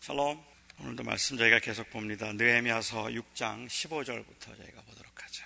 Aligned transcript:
샬롬. 0.00 0.42
오늘도 0.80 1.02
말씀 1.02 1.36
저희가 1.36 1.58
계속 1.58 1.90
봅니다. 1.90 2.32
느헤미야서 2.32 3.06
6장 3.06 3.66
15절부터 3.66 4.56
저희가 4.56 4.80
보도록 4.82 5.22
하죠. 5.24 5.44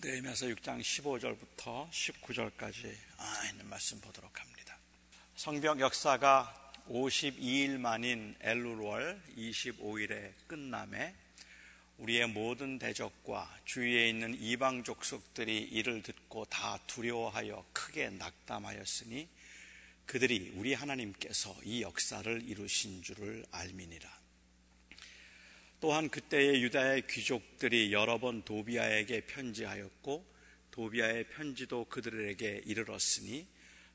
느헤미야서 0.00 0.46
6장 0.46 0.80
15절부터 0.80 1.90
19절까지 1.90 2.94
아, 3.18 3.48
있는 3.50 3.68
말씀 3.68 4.00
보도록 4.00 4.40
합니다. 4.40 4.78
성벽 5.34 5.80
역사가 5.80 6.72
52일 6.88 7.78
만인 7.78 8.36
엘룰월 8.40 9.20
25일에 9.36 10.32
끝남에 10.46 11.14
우리의 11.98 12.28
모든 12.28 12.78
대적과 12.78 13.58
주위에 13.64 14.08
있는 14.08 14.34
이방 14.40 14.84
족속들이 14.84 15.58
이를 15.58 16.02
듣고 16.02 16.44
다 16.46 16.78
두려워하여 16.86 17.64
크게 17.72 18.10
낙담하였으니 18.10 19.28
그들이 20.06 20.52
우리 20.56 20.74
하나님께서 20.74 21.56
이 21.64 21.82
역사를 21.82 22.42
이루신 22.42 23.02
줄을 23.02 23.44
알미니라. 23.50 24.22
또한 25.80 26.08
그때의 26.08 26.62
유다의 26.62 27.08
귀족들이 27.08 27.92
여러 27.92 28.18
번 28.18 28.42
도비아에게 28.44 29.22
편지하였고 29.22 30.24
도비아의 30.70 31.28
편지도 31.28 31.86
그들에게 31.86 32.62
이르렀으니 32.64 33.46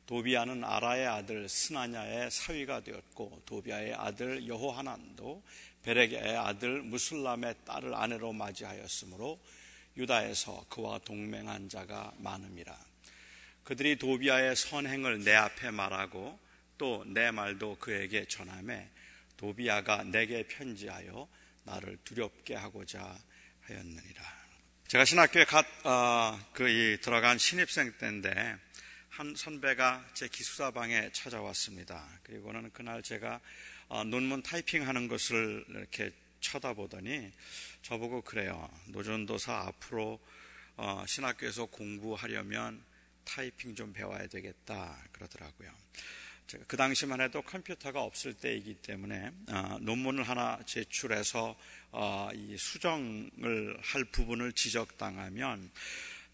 도비아는 0.05 0.63
아라의 0.63 1.07
아들 1.07 1.49
스나냐의 1.49 2.31
사위가 2.31 2.81
되었고 2.81 3.43
도비아의 3.45 3.93
아들 3.93 4.47
여호하난도 4.47 5.43
베레게의 5.83 6.35
아들 6.35 6.81
무슬람의 6.81 7.55
딸을 7.65 7.93
아내로 7.93 8.33
맞이하였으므로 8.33 9.39
유다에서 9.97 10.65
그와 10.69 10.99
동맹한 10.99 11.69
자가 11.69 12.13
많음이라. 12.17 12.77
그들이 13.67 13.97
도비아의 13.97 14.55
선행을 14.55 15.25
내 15.25 15.35
앞에 15.35 15.71
말하고 15.71 16.39
또 16.77 17.03
내 17.05 17.31
말도 17.31 17.75
그에게 17.79 18.23
전함에 18.23 18.89
도비아가 19.35 20.05
내게 20.05 20.47
편지하여 20.47 21.27
나를 21.65 21.97
두렵게 22.05 22.55
하고자 22.55 23.19
하였느니라. 23.63 24.23
제가 24.87 25.03
신학교에 25.03 25.43
갓, 25.43 25.65
어, 25.85 26.39
그, 26.53 26.97
들어간 27.01 27.37
신입생 27.37 27.97
때인데, 27.97 28.55
한 29.09 29.35
선배가 29.35 30.11
제 30.13 30.29
기숙사방에 30.29 31.11
찾아왔습니다. 31.11 32.07
그리고는 32.23 32.71
그날 32.71 33.03
제가 33.03 33.41
어, 33.89 34.05
논문 34.05 34.43
타이핑하는 34.43 35.09
것을 35.09 35.65
이렇게 35.67 36.11
쳐다보더니 36.39 37.33
저보고 37.81 38.21
그래요. 38.21 38.69
노전도사 38.85 39.57
앞으로 39.67 40.21
어, 40.77 41.03
신학교에서 41.05 41.65
공부하려면 41.65 42.81
타이핑 43.27 43.75
좀 43.75 43.91
배워야 43.93 44.27
되겠다 44.27 44.97
그러더라고요. 45.11 45.71
제가 46.47 46.63
그 46.65 46.77
당시만 46.77 47.19
해도 47.19 47.41
컴퓨터가 47.41 48.01
없을 48.01 48.33
때이기 48.33 48.75
때문에 48.75 49.31
어, 49.49 49.77
논문을 49.81 50.23
하나 50.23 50.57
제출해서 50.65 51.57
어, 51.91 52.29
이 52.33 52.57
수정을 52.57 53.77
할 53.81 54.05
부분을 54.05 54.53
지적당하면 54.53 55.69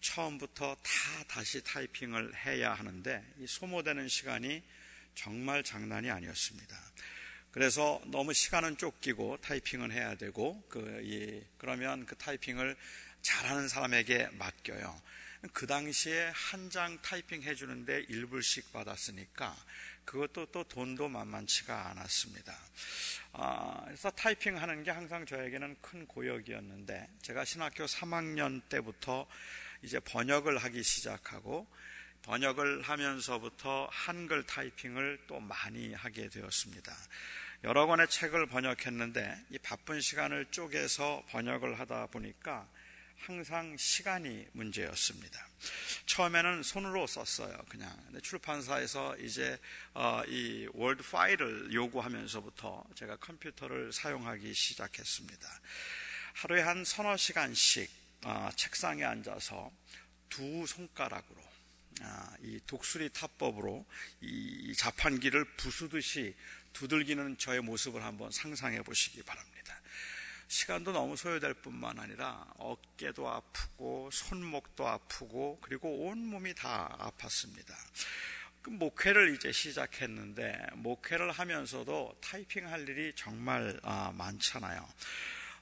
처음부터 0.00 0.76
다 0.76 1.24
다시 1.26 1.62
타이핑을 1.64 2.46
해야 2.46 2.74
하는데 2.74 3.24
이 3.40 3.46
소모되는 3.46 4.08
시간이 4.08 4.62
정말 5.16 5.64
장난이 5.64 6.10
아니었습니다. 6.10 6.78
그래서 7.50 8.00
너무 8.06 8.32
시간은 8.32 8.76
쫓기고 8.76 9.38
타이핑은 9.38 9.90
해야 9.90 10.14
되고 10.16 10.62
그, 10.68 11.00
이, 11.02 11.42
그러면 11.56 12.04
그 12.06 12.14
타이핑을 12.16 12.76
잘하는 13.22 13.68
사람에게 13.68 14.28
맡겨요. 14.32 15.00
그 15.52 15.66
당시에 15.66 16.32
한 16.34 16.70
장 16.70 16.98
타이핑 17.02 17.42
해주는데 17.42 18.06
1불씩 18.06 18.72
받았으니까 18.72 19.54
그것도 20.04 20.46
또 20.46 20.64
돈도 20.64 21.08
만만치가 21.08 21.90
않았습니다. 21.90 22.56
아, 23.32 23.82
그래서 23.84 24.10
타이핑 24.10 24.60
하는 24.60 24.82
게 24.82 24.90
항상 24.90 25.24
저에게는 25.26 25.76
큰 25.80 26.06
고역이었는데 26.06 27.08
제가 27.22 27.44
신학교 27.44 27.84
3학년 27.84 28.62
때부터 28.68 29.26
이제 29.82 30.00
번역을 30.00 30.58
하기 30.58 30.82
시작하고 30.82 31.66
번역을 32.22 32.82
하면서부터 32.82 33.88
한글 33.92 34.44
타이핑을 34.44 35.20
또 35.26 35.40
많이 35.40 35.92
하게 35.92 36.28
되었습니다. 36.28 36.92
여러 37.64 37.86
권의 37.86 38.08
책을 38.08 38.46
번역했는데 38.46 39.44
이 39.50 39.58
바쁜 39.58 40.00
시간을 40.00 40.46
쪼개서 40.50 41.24
번역을 41.28 41.78
하다 41.78 42.06
보니까 42.06 42.68
항상 43.16 43.76
시간이 43.76 44.46
문제였습니다. 44.52 45.48
처음에는 46.06 46.62
손으로 46.62 47.06
썼어요. 47.06 47.56
그냥 47.68 47.90
출판사에서 48.22 49.16
이제 49.18 49.58
어, 49.94 50.22
이 50.26 50.68
월드 50.74 51.02
파일을 51.02 51.72
요구하면서부터 51.72 52.84
제가 52.94 53.16
컴퓨터를 53.16 53.92
사용하기 53.92 54.52
시작했습니다. 54.52 55.48
하루에 56.34 56.62
한 56.62 56.84
서너 56.84 57.16
시간씩 57.16 57.90
어, 58.24 58.50
책상에 58.56 59.04
앉아서 59.04 59.72
두 60.28 60.66
손가락으로 60.66 61.42
아, 62.02 62.36
이 62.42 62.58
독수리 62.66 63.10
타법으로 63.10 63.86
이 64.20 64.74
자판기를 64.76 65.44
부수듯이 65.56 66.34
두들기는 66.72 67.38
저의 67.38 67.60
모습을 67.60 68.02
한번 68.02 68.30
상상해 68.32 68.82
보시기 68.82 69.22
바랍니다. 69.22 69.53
시간도 70.48 70.92
너무 70.92 71.16
소요될 71.16 71.54
뿐만 71.54 71.98
아니라 71.98 72.46
어깨도 72.58 73.28
아프고 73.28 74.10
손목도 74.12 74.86
아프고 74.86 75.58
그리고 75.62 76.06
온 76.06 76.18
몸이 76.26 76.54
다 76.54 76.96
아팠습니다. 77.00 77.74
그 78.62 78.70
목회를 78.70 79.34
이제 79.34 79.52
시작했는데 79.52 80.58
목회를 80.74 81.30
하면서도 81.30 82.16
타이핑 82.22 82.66
할 82.66 82.88
일이 82.88 83.12
정말 83.14 83.78
아, 83.82 84.12
많잖아요. 84.14 84.88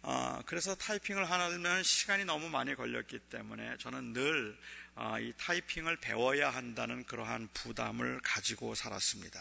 아, 0.03 0.43
그래서 0.47 0.75
타이핑을 0.75 1.31
하면 1.31 1.83
시간이 1.83 2.25
너무 2.25 2.49
많이 2.49 2.75
걸렸기 2.75 3.19
때문에 3.31 3.77
저는 3.79 4.13
늘이 4.13 4.57
아, 4.95 5.17
타이핑을 5.39 5.97
배워야 5.97 6.51
한다는 6.51 7.05
그러한 7.05 7.49
부담을 7.55 8.21
가지고 8.23 8.75
살았습니다. 8.75 9.41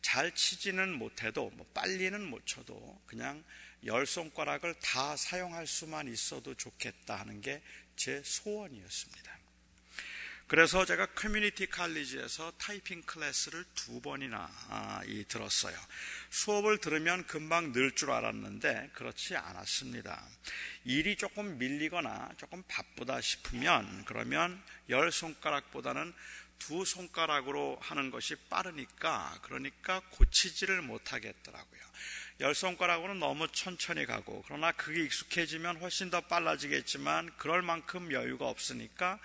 잘 0.00 0.32
치지는 0.32 0.92
못해도 0.92 1.50
뭐 1.54 1.66
빨리는 1.74 2.20
못 2.24 2.46
쳐도 2.46 3.00
그냥 3.06 3.42
열 3.86 4.06
손가락을 4.06 4.74
다 4.80 5.16
사용할 5.16 5.66
수만 5.66 6.08
있어도 6.08 6.54
좋겠다 6.54 7.16
하는 7.16 7.40
게 7.40 7.62
제 7.96 8.22
소원이었습니다. 8.24 9.38
그래서 10.46 10.84
제가 10.84 11.06
커뮤니티 11.06 11.66
칼리지에서 11.66 12.52
타이핑 12.58 13.02
클래스를 13.02 13.64
두 13.74 14.00
번이나 14.02 14.50
아, 14.68 15.00
들었어요. 15.26 15.74
수업을 16.30 16.78
들으면 16.78 17.26
금방 17.26 17.72
늘 17.72 17.94
줄 17.94 18.10
알았는데 18.10 18.90
그렇지 18.92 19.36
않았습니다. 19.36 20.22
일이 20.84 21.16
조금 21.16 21.56
밀리거나 21.56 22.32
조금 22.36 22.62
바쁘다 22.68 23.22
싶으면 23.22 24.04
그러면 24.04 24.62
열 24.90 25.10
손가락보다는 25.10 26.12
두 26.58 26.84
손가락으로 26.84 27.78
하는 27.80 28.10
것이 28.10 28.36
빠르니까 28.50 29.38
그러니까 29.42 30.00
고치지를 30.10 30.82
못하겠더라고요. 30.82 31.82
열 32.40 32.54
손가락으로는 32.54 33.20
너무 33.20 33.46
천천히 33.52 34.06
가고 34.06 34.42
그러나 34.46 34.72
그게 34.72 35.04
익숙해지면 35.04 35.76
훨씬 35.76 36.10
더 36.10 36.20
빨라지겠지만 36.22 37.30
그럴 37.36 37.62
만큼 37.62 38.12
여유가 38.12 38.48
없으니까 38.48 39.20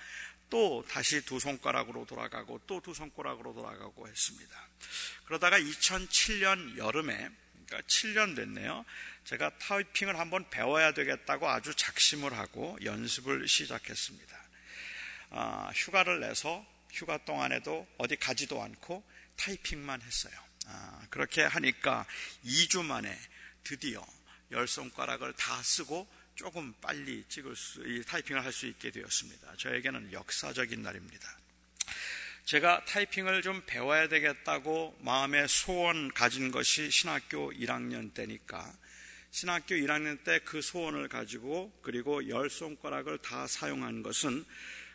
또 0.49 0.83
다시 0.87 1.23
두 1.25 1.39
손가락으로 1.39 2.05
돌아가고 2.05 2.59
또 2.67 2.81
두 2.81 2.93
손가락으로 2.93 3.53
돌아가고 3.53 4.07
했습니다. 4.07 4.67
그러다가 5.25 5.59
2007년 5.59 6.77
여름에 6.77 7.29
그러니까 7.65 7.87
7년 7.87 8.35
됐네요. 8.35 8.85
제가 9.25 9.57
타이핑을 9.59 10.17
한번 10.17 10.49
배워야 10.49 10.91
되겠다고 10.91 11.47
아주 11.47 11.75
작심을 11.75 12.35
하고 12.35 12.77
연습을 12.83 13.47
시작했습니다. 13.47 14.39
아, 15.31 15.71
휴가를 15.75 16.19
내서 16.19 16.65
휴가 16.91 17.17
동안에도 17.17 17.87
어디 17.99 18.15
가지도 18.15 18.61
않고 18.61 19.03
타이핑만 19.35 20.01
했어요. 20.01 20.48
아, 20.69 21.01
그렇게 21.09 21.41
하니까 21.43 22.05
2주 22.45 22.83
만에 22.83 23.17
드디어 23.63 24.05
열 24.51 24.67
손가락을 24.67 25.33
다 25.33 25.61
쓰고 25.63 26.07
조금 26.35 26.73
빨리 26.81 27.25
찍을 27.27 27.55
수, 27.55 28.03
타이핑을 28.05 28.43
할 28.43 28.51
수 28.53 28.67
있게 28.67 28.91
되었습니다. 28.91 29.55
저에게는 29.57 30.13
역사적인 30.13 30.81
날입니다. 30.81 31.37
제가 32.45 32.85
타이핑을 32.85 33.41
좀 33.41 33.61
배워야 33.65 34.07
되겠다고 34.07 34.97
마음의 35.01 35.47
소원 35.47 36.11
가진 36.13 36.51
것이 36.51 36.89
신학교 36.89 37.51
1학년 37.51 38.13
때니까 38.13 38.73
신학교 39.31 39.75
1학년 39.75 40.23
때 40.23 40.39
그 40.39 40.61
소원을 40.61 41.09
가지고 41.09 41.71
그리고 41.83 42.27
열 42.29 42.49
손가락을 42.49 43.19
다 43.19 43.45
사용한 43.45 44.01
것은 44.01 44.45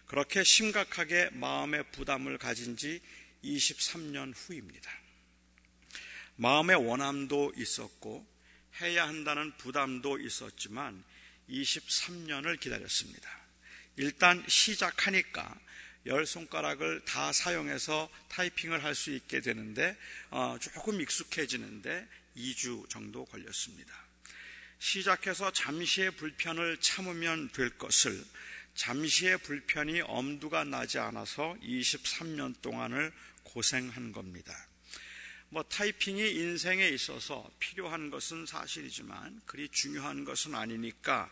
그렇게 0.06 0.42
심각하게 0.42 1.30
마음의 1.32 1.92
부담을 1.92 2.38
가진 2.38 2.76
지 2.76 3.00
23년 3.44 4.32
후입니다. 4.34 4.90
마음의 6.36 6.76
원함도 6.76 7.52
있었고 7.56 8.26
해야 8.80 9.06
한다는 9.06 9.56
부담도 9.56 10.18
있었지만 10.18 11.04
23년을 11.48 12.58
기다렸습니다. 12.58 13.28
일단 13.96 14.44
시작하니까 14.48 15.58
열 16.06 16.26
손가락을 16.26 17.04
다 17.04 17.32
사용해서 17.32 18.10
타이핑을 18.28 18.82
할 18.82 18.94
수 18.94 19.10
있게 19.12 19.40
되는데 19.40 19.96
어, 20.30 20.56
조금 20.60 21.00
익숙해지는데 21.00 22.06
2주 22.36 22.88
정도 22.90 23.24
걸렸습니다. 23.24 23.94
시작해서 24.78 25.52
잠시의 25.52 26.10
불편을 26.12 26.78
참으면 26.80 27.48
될 27.50 27.70
것을 27.78 28.22
잠시의 28.74 29.38
불편이 29.38 30.02
엄두가 30.02 30.64
나지 30.64 30.98
않아서 30.98 31.56
23년 31.62 32.60
동안을 32.60 33.12
고생한 33.44 34.12
겁니다. 34.12 34.52
뭐 35.54 35.62
타이핑이 35.62 36.32
인생에 36.32 36.88
있어서 36.88 37.48
필요한 37.60 38.10
것은 38.10 38.44
사실이지만 38.44 39.40
그리 39.46 39.68
중요한 39.68 40.24
것은 40.24 40.52
아니니까 40.52 41.30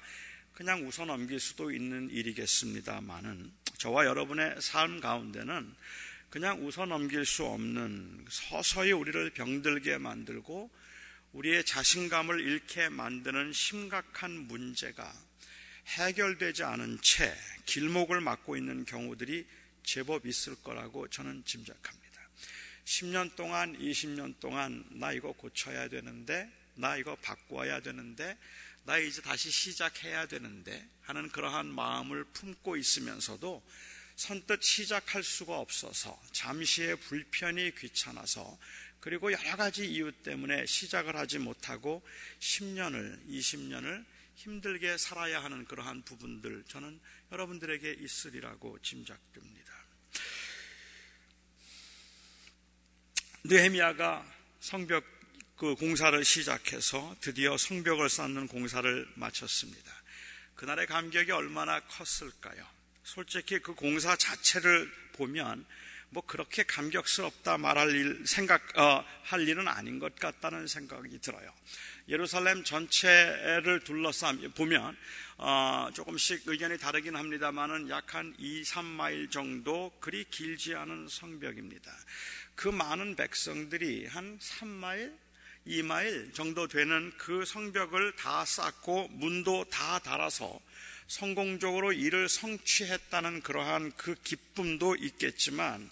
그냥 0.54 0.86
웃어 0.86 1.06
넘길 1.06 1.40
수도 1.40 1.72
있는 1.72 2.08
일이겠습니다만은 2.08 3.50
저와 3.78 4.06
여러분의 4.06 4.62
삶 4.62 5.00
가운데는 5.00 5.74
그냥 6.30 6.64
웃어 6.64 6.86
넘길 6.86 7.26
수 7.26 7.44
없는 7.46 8.24
서서히 8.30 8.92
우리를 8.92 9.30
병들게 9.30 9.98
만들고 9.98 10.70
우리의 11.32 11.64
자신감을 11.64 12.38
잃게 12.42 12.88
만드는 12.90 13.52
심각한 13.52 14.30
문제가 14.46 15.12
해결되지 15.98 16.62
않은 16.62 17.00
채 17.02 17.34
길목을 17.66 18.20
막고 18.20 18.56
있는 18.56 18.84
경우들이 18.84 19.44
제법 19.82 20.26
있을 20.26 20.54
거라고 20.62 21.08
저는 21.08 21.42
짐작합니다. 21.44 22.01
10년 22.84 23.34
동안, 23.36 23.78
20년 23.78 24.38
동안 24.40 24.84
나 24.90 25.12
이거 25.12 25.32
고쳐야 25.32 25.88
되는데, 25.88 26.50
나 26.74 26.96
이거 26.96 27.16
바꿔야 27.16 27.80
되는데, 27.80 28.36
나 28.84 28.98
이제 28.98 29.22
다시 29.22 29.50
시작해야 29.50 30.26
되는데 30.26 30.88
하는 31.02 31.28
그러한 31.28 31.66
마음을 31.66 32.24
품고 32.24 32.76
있으면서도 32.76 33.62
선뜻 34.16 34.62
시작할 34.62 35.22
수가 35.22 35.58
없어서 35.58 36.20
잠시의 36.32 36.96
불편이 36.96 37.76
귀찮아서 37.76 38.58
그리고 39.00 39.32
여러 39.32 39.56
가지 39.56 39.86
이유 39.88 40.12
때문에 40.12 40.66
시작을 40.66 41.16
하지 41.16 41.38
못하고 41.38 42.02
10년을, 42.40 43.26
20년을 43.28 44.04
힘들게 44.34 44.96
살아야 44.96 45.42
하는 45.42 45.64
그러한 45.64 46.02
부분들 46.02 46.64
저는 46.68 47.00
여러분들에게 47.30 47.98
있으리라고 48.00 48.78
짐작됩니다. 48.80 49.72
느헤미야가 53.44 54.24
성벽 54.60 55.04
그 55.56 55.74
공사를 55.74 56.24
시작해서 56.24 57.16
드디어 57.20 57.56
성벽을 57.56 58.08
쌓는 58.08 58.46
공사를 58.46 59.08
마쳤습니다. 59.16 59.92
그날의 60.54 60.86
감격이 60.86 61.32
얼마나 61.32 61.80
컸을까요? 61.80 62.64
솔직히 63.02 63.58
그 63.58 63.74
공사 63.74 64.14
자체를 64.14 64.88
보면 65.14 65.66
뭐 66.10 66.22
그렇게 66.24 66.62
감격스럽다 66.62 67.58
말할 67.58 67.90
일, 67.90 68.26
생각, 68.26 68.78
어, 68.78 69.04
할 69.22 69.48
일은 69.48 69.66
아닌 69.66 69.98
것 69.98 70.14
같다는 70.16 70.68
생각이 70.68 71.18
들어요. 71.20 71.52
예루살렘 72.08 72.62
전체를 72.62 73.80
둘러싸면 73.80 74.52
보면 74.52 74.96
어, 75.38 75.88
조금씩 75.94 76.42
의견이 76.46 76.78
다르긴 76.78 77.16
합니다만은 77.16 77.88
약 77.88 78.14
한 78.14 78.34
2, 78.38 78.62
3마일 78.62 79.30
정도 79.30 79.90
그리 79.98 80.24
길지 80.24 80.74
않은 80.74 81.08
성벽입니다. 81.08 81.90
그 82.54 82.68
많은 82.68 83.16
백성들이 83.16 84.06
한 84.06 84.38
3마일, 84.38 85.16
2마일 85.66 86.34
정도 86.34 86.66
되는 86.66 87.12
그 87.18 87.44
성벽을 87.44 88.16
다 88.16 88.44
쌓고 88.44 89.08
문도 89.08 89.66
다 89.70 89.98
달아서 90.00 90.60
성공적으로 91.06 91.92
일을 91.92 92.28
성취했다는 92.28 93.42
그러한 93.42 93.92
그 93.96 94.14
기쁨도 94.14 94.96
있겠지만 94.96 95.90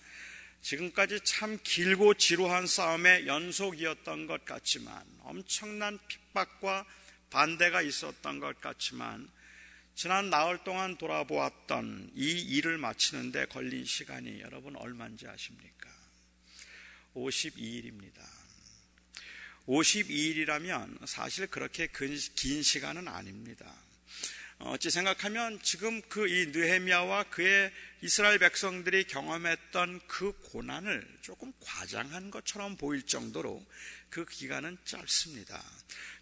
지금까지 0.62 1.20
참 1.24 1.58
길고 1.62 2.14
지루한 2.14 2.66
싸움의 2.66 3.26
연속이었던 3.26 4.26
것 4.26 4.44
같지만 4.44 5.02
엄청난 5.20 5.98
핍박과 6.06 6.84
반대가 7.30 7.82
있었던 7.82 8.40
것 8.40 8.60
같지만 8.60 9.28
지난 9.94 10.30
나흘 10.30 10.64
동안 10.64 10.96
돌아보았던 10.96 12.12
이 12.14 12.40
일을 12.40 12.78
마치는데 12.78 13.46
걸린 13.46 13.84
시간이 13.84 14.40
여러분 14.40 14.76
얼마인지 14.76 15.26
아십니까? 15.28 15.99
52일입니다. 17.14 18.20
52일이라면 19.66 21.06
사실 21.06 21.46
그렇게 21.46 21.88
긴 22.34 22.62
시간은 22.62 23.08
아닙니다. 23.08 23.72
어찌 24.62 24.90
생각하면 24.90 25.58
지금 25.62 26.02
그 26.02 26.28
이 26.28 26.46
느헤미야와 26.48 27.24
그의 27.24 27.72
이스라엘 28.02 28.38
백성들이 28.38 29.04
경험했던 29.04 30.00
그 30.06 30.32
고난을 30.32 31.18
조금 31.22 31.52
과장한 31.60 32.30
것처럼 32.30 32.76
보일 32.76 33.06
정도로 33.06 33.64
그 34.10 34.26
기간은 34.26 34.76
짧습니다. 34.84 35.62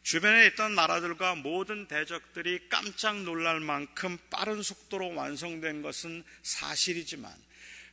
주변에 0.03 0.47
있던 0.49 0.75
나라들과 0.75 1.35
모든 1.35 1.89
대적들이 1.89 2.69
깜짝 2.69 3.23
놀랄 3.23 3.61
만큼 3.61 4.17
빠른 4.31 4.63
속도로 4.63 5.15
완성된 5.15 5.83
것은 5.83 6.23
사실이지만 6.43 7.33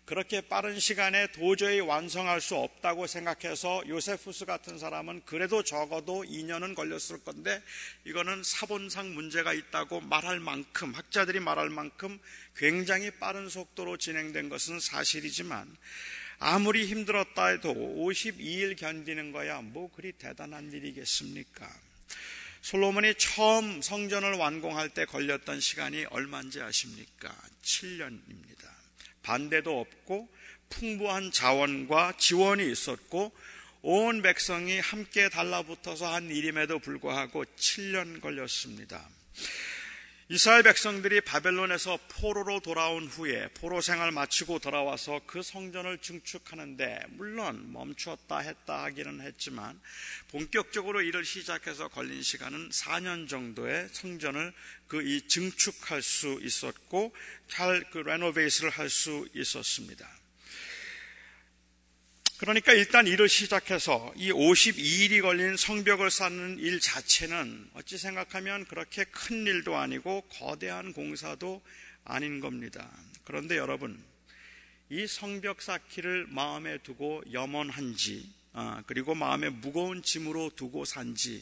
그렇게 0.05 0.39
빠른 0.39 0.79
시간에 0.79 1.31
도저히 1.31 1.79
완성할 1.79 2.39
수 2.39 2.55
없다고 2.55 3.07
생각해서 3.07 3.83
요세푸스 3.87 4.45
같은 4.45 4.77
사람은 4.77 5.23
그래도 5.25 5.63
적어도 5.63 6.23
2년은 6.23 6.75
걸렸을 6.75 7.23
건데 7.23 7.61
이거는 8.05 8.43
사본상 8.43 9.15
문제가 9.15 9.53
있다고 9.53 10.01
말할 10.01 10.39
만큼 10.39 10.93
학자들이 10.93 11.39
말할 11.39 11.69
만큼 11.69 12.19
굉장히 12.55 13.09
빠른 13.09 13.49
속도로 13.49 13.97
진행된 13.97 14.49
것은 14.49 14.79
사실이지만 14.79 15.75
아무리 16.37 16.85
힘들었다 16.85 17.47
해도 17.47 17.73
52일 17.73 18.77
견디는 18.77 19.31
거야 19.31 19.61
뭐 19.61 19.91
그리 19.91 20.11
대단한 20.11 20.71
일이겠습니까? 20.71 21.67
솔로몬이 22.61 23.15
처음 23.15 23.81
성전을 23.81 24.33
완공할 24.33 24.89
때 24.89 25.05
걸렸던 25.05 25.59
시간이 25.61 26.05
얼마인지 26.05 26.61
아십니까? 26.61 27.35
7년입니다. 27.63 28.64
반대도 29.25 29.79
없고 29.79 30.29
풍부한 30.69 31.31
자원과 31.31 32.13
지원이 32.17 32.71
있었고 32.71 33.31
온 33.81 34.21
백성이 34.21 34.79
함께 34.79 35.29
달라붙어서 35.29 36.13
한 36.13 36.29
일임에도 36.29 36.79
불구하고 36.79 37.43
7년 37.45 38.21
걸렸습니다. 38.21 39.07
이스라엘 40.27 40.63
백성들이 40.63 41.21
바벨론에서 41.21 41.99
포로로 42.09 42.59
돌아온 42.59 43.05
후에 43.05 43.47
포로 43.49 43.79
생활 43.79 44.11
마치고 44.11 44.57
돌아와서 44.57 45.21
그 45.27 45.43
성전을 45.43 45.99
증축하는데 45.99 47.05
물론 47.09 47.71
멈추었다 47.71 48.39
했다 48.39 48.85
하기는 48.85 49.21
했지만 49.21 49.79
본격적으로 50.31 51.01
일을 51.03 51.25
시작해서 51.25 51.89
걸린 51.89 52.23
시간은 52.23 52.69
4년 52.69 53.29
정도의 53.29 53.87
성전을 53.91 54.51
그 54.87 55.03
이 55.03 55.21
증축할 55.27 56.01
수 56.01 56.39
있었고 56.41 57.15
잘 57.47 57.83
그 57.91 57.99
레노베이스를 57.99 58.71
할 58.71 58.89
수 58.89 59.27
있었습니다. 59.35 60.09
그러니까 62.37 62.73
일단 62.73 63.07
일을 63.07 63.29
시작해서 63.29 64.11
이 64.17 64.29
52일이 64.29 65.21
걸린 65.21 65.55
성벽을 65.55 66.11
쌓는 66.11 66.59
일 66.59 66.81
자체는 66.81 67.69
어찌 67.75 67.97
생각하면 67.97 68.65
그렇게 68.65 69.05
큰 69.05 69.47
일도 69.47 69.77
아니고 69.77 70.23
거대한 70.23 70.91
공사도 70.91 71.61
아닌 72.03 72.41
겁니다. 72.41 72.91
그런데 73.23 73.55
여러분, 73.55 74.03
이 74.89 75.07
성벽 75.07 75.61
쌓기를 75.61 76.27
마음에 76.27 76.77
두고 76.79 77.23
염원한지, 77.31 78.29
아, 78.51 78.83
그리고 78.85 79.15
마음에 79.15 79.47
무거운 79.49 80.03
짐으로 80.03 80.51
두고 80.57 80.83
산지, 80.83 81.41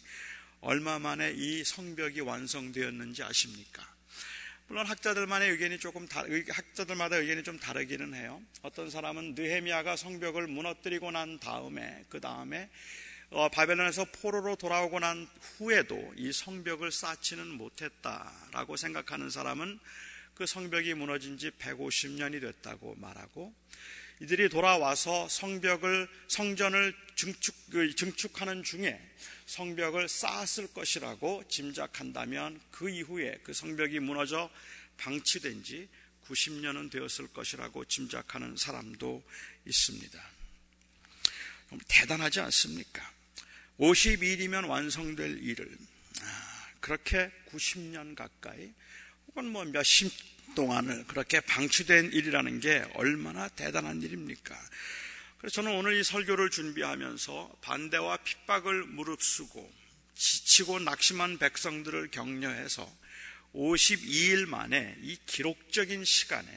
얼마 0.62 1.00
만에 1.00 1.34
이 1.36 1.64
성벽이 1.64 2.20
완성되었는지 2.22 3.24
아십니까? 3.24 3.93
물론 4.68 4.86
학자들만의 4.86 5.50
의견이 5.52 5.78
조금 5.78 6.08
다, 6.08 6.24
학자들마다 6.50 7.18
의견이 7.18 7.44
좀 7.44 7.60
다르기는 7.60 8.14
해요. 8.14 8.42
어떤 8.62 8.90
사람은 8.90 9.36
느헤미야가 9.36 9.96
성벽을 9.98 10.48
무너뜨리고 10.48 11.12
난 11.12 11.38
다음에 11.40 12.06
그 12.10 12.20
다음에 12.20 12.70
어, 13.30 13.50
바벨론에서 13.50 14.06
포로로 14.06 14.56
돌아오고 14.56 15.00
난 15.00 15.28
후에도 15.42 16.14
이 16.16 16.32
성벽을 16.32 16.92
쌓지는 16.92 17.48
못했다라고 17.48 18.78
생각하는 18.78 19.30
사람은 19.30 19.80
그 20.34 20.46
성벽이 20.46 20.94
무너진 20.94 21.38
지 21.38 21.52
150년이 21.52 22.42
됐다고 22.42 22.96
말하고 22.96 23.54
이들이 24.22 24.50
돌아와서 24.50 25.28
성벽을 25.28 26.08
성전을 26.28 26.96
증축 27.16 27.56
그 27.72 27.96
증축하는 27.96 28.64
중에 28.64 29.00
성벽을 29.46 30.08
쌓았을 30.08 30.74
것이라고 30.74 31.48
짐작한다면 31.48 32.62
그 32.72 32.90
이후에 32.90 33.40
그 33.44 33.54
성벽이 33.54 34.00
무너져 34.00 34.50
방치된 34.98 35.64
지 35.64 35.90
90년은 36.28 36.92
되었을 36.92 37.28
것이라고 37.34 37.86
짐작하는 37.86 38.56
사람도 38.56 39.24
있습니다. 39.66 40.32
대단하지 41.88 42.40
않습니까? 42.42 43.12
50일이면 43.80 44.70
완성될 44.70 45.40
일을 45.44 45.78
아, 46.22 46.68
그렇게 46.80 47.32
90년 47.48 48.16
가까이 48.16 48.72
혹은 49.28 49.48
뭐 49.48 49.66
몇십 49.66 50.12
동안을 50.56 51.06
그렇게 51.08 51.40
방치된 51.40 52.12
일이라는 52.14 52.60
게 52.60 52.84
얼마나 52.94 53.48
대단한 53.50 54.02
일입니까? 54.02 54.58
그래서 55.38 55.56
저는 55.56 55.76
오늘 55.76 56.00
이 56.00 56.04
설교를 56.04 56.50
준비하면서 56.50 57.58
반대와 57.62 58.18
핍박을 58.18 58.86
무릅쓰고 58.86 59.72
지치고 60.16 60.80
낙심한 60.80 61.38
백성들을 61.38 62.12
격려해서 62.12 62.90
52일 63.54 64.48
만에 64.48 64.96
이 65.02 65.18
기록적인 65.26 66.06
시간에 66.06 66.48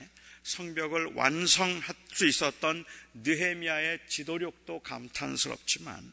성벽을 0.43 1.15
완성할 1.15 1.83
수 2.13 2.27
있었던 2.27 2.85
느헤미야의 3.15 4.01
지도력도 4.09 4.81
감탄스럽지만 4.81 6.13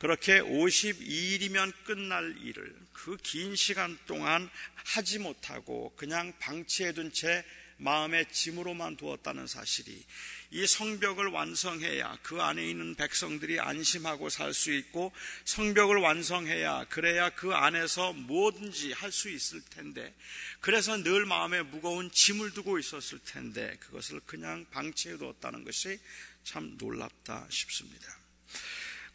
그렇게 0.00 0.40
52일이면 0.40 1.72
끝날 1.84 2.34
일을 2.42 2.74
그 2.94 3.16
긴 3.22 3.54
시간 3.54 3.98
동안 4.06 4.50
하지 4.74 5.18
못하고 5.18 5.92
그냥 5.96 6.32
방치해둔 6.38 7.12
채 7.12 7.44
마음의 7.78 8.30
짐으로만 8.30 8.96
두었다는 8.98 9.46
사실이 9.46 10.04
이 10.50 10.66
성벽을 10.66 11.28
완성해야 11.28 12.18
그 12.22 12.40
안에 12.42 12.68
있는 12.68 12.94
백성들이 12.94 13.58
안심하고 13.60 14.28
살 14.28 14.52
수 14.52 14.70
있고 14.72 15.12
성벽을 15.46 15.96
완성해야 15.96 16.84
그래야 16.90 17.30
그 17.30 17.54
안에서 17.54 18.12
뭐든지 18.12 18.92
할 18.92 19.10
수 19.12 19.30
있을 19.30 19.62
텐데 19.62 20.14
그래서 20.60 20.96
늘 21.02 21.24
마음에 21.24 21.62
무거운 21.62 22.10
짐을 22.10 22.52
두고 22.52 22.78
있었을 22.78 23.18
텐데 23.20 23.76
그것을 23.80 24.20
그냥 24.26 24.66
방치해 24.70 25.16
두었다는 25.16 25.64
것이 25.64 25.98
참 26.44 26.76
놀랍다 26.78 27.46
싶습니다. 27.50 28.19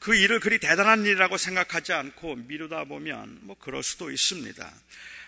그 0.06 0.14
일을 0.14 0.40
그리 0.40 0.60
대단한 0.60 1.04
일이라고 1.04 1.36
생각하지 1.36 1.92
않고 1.92 2.36
미루다 2.36 2.84
보면 2.84 3.40
뭐 3.42 3.58
그럴 3.58 3.82
수도 3.82 4.12
있습니다. 4.12 4.72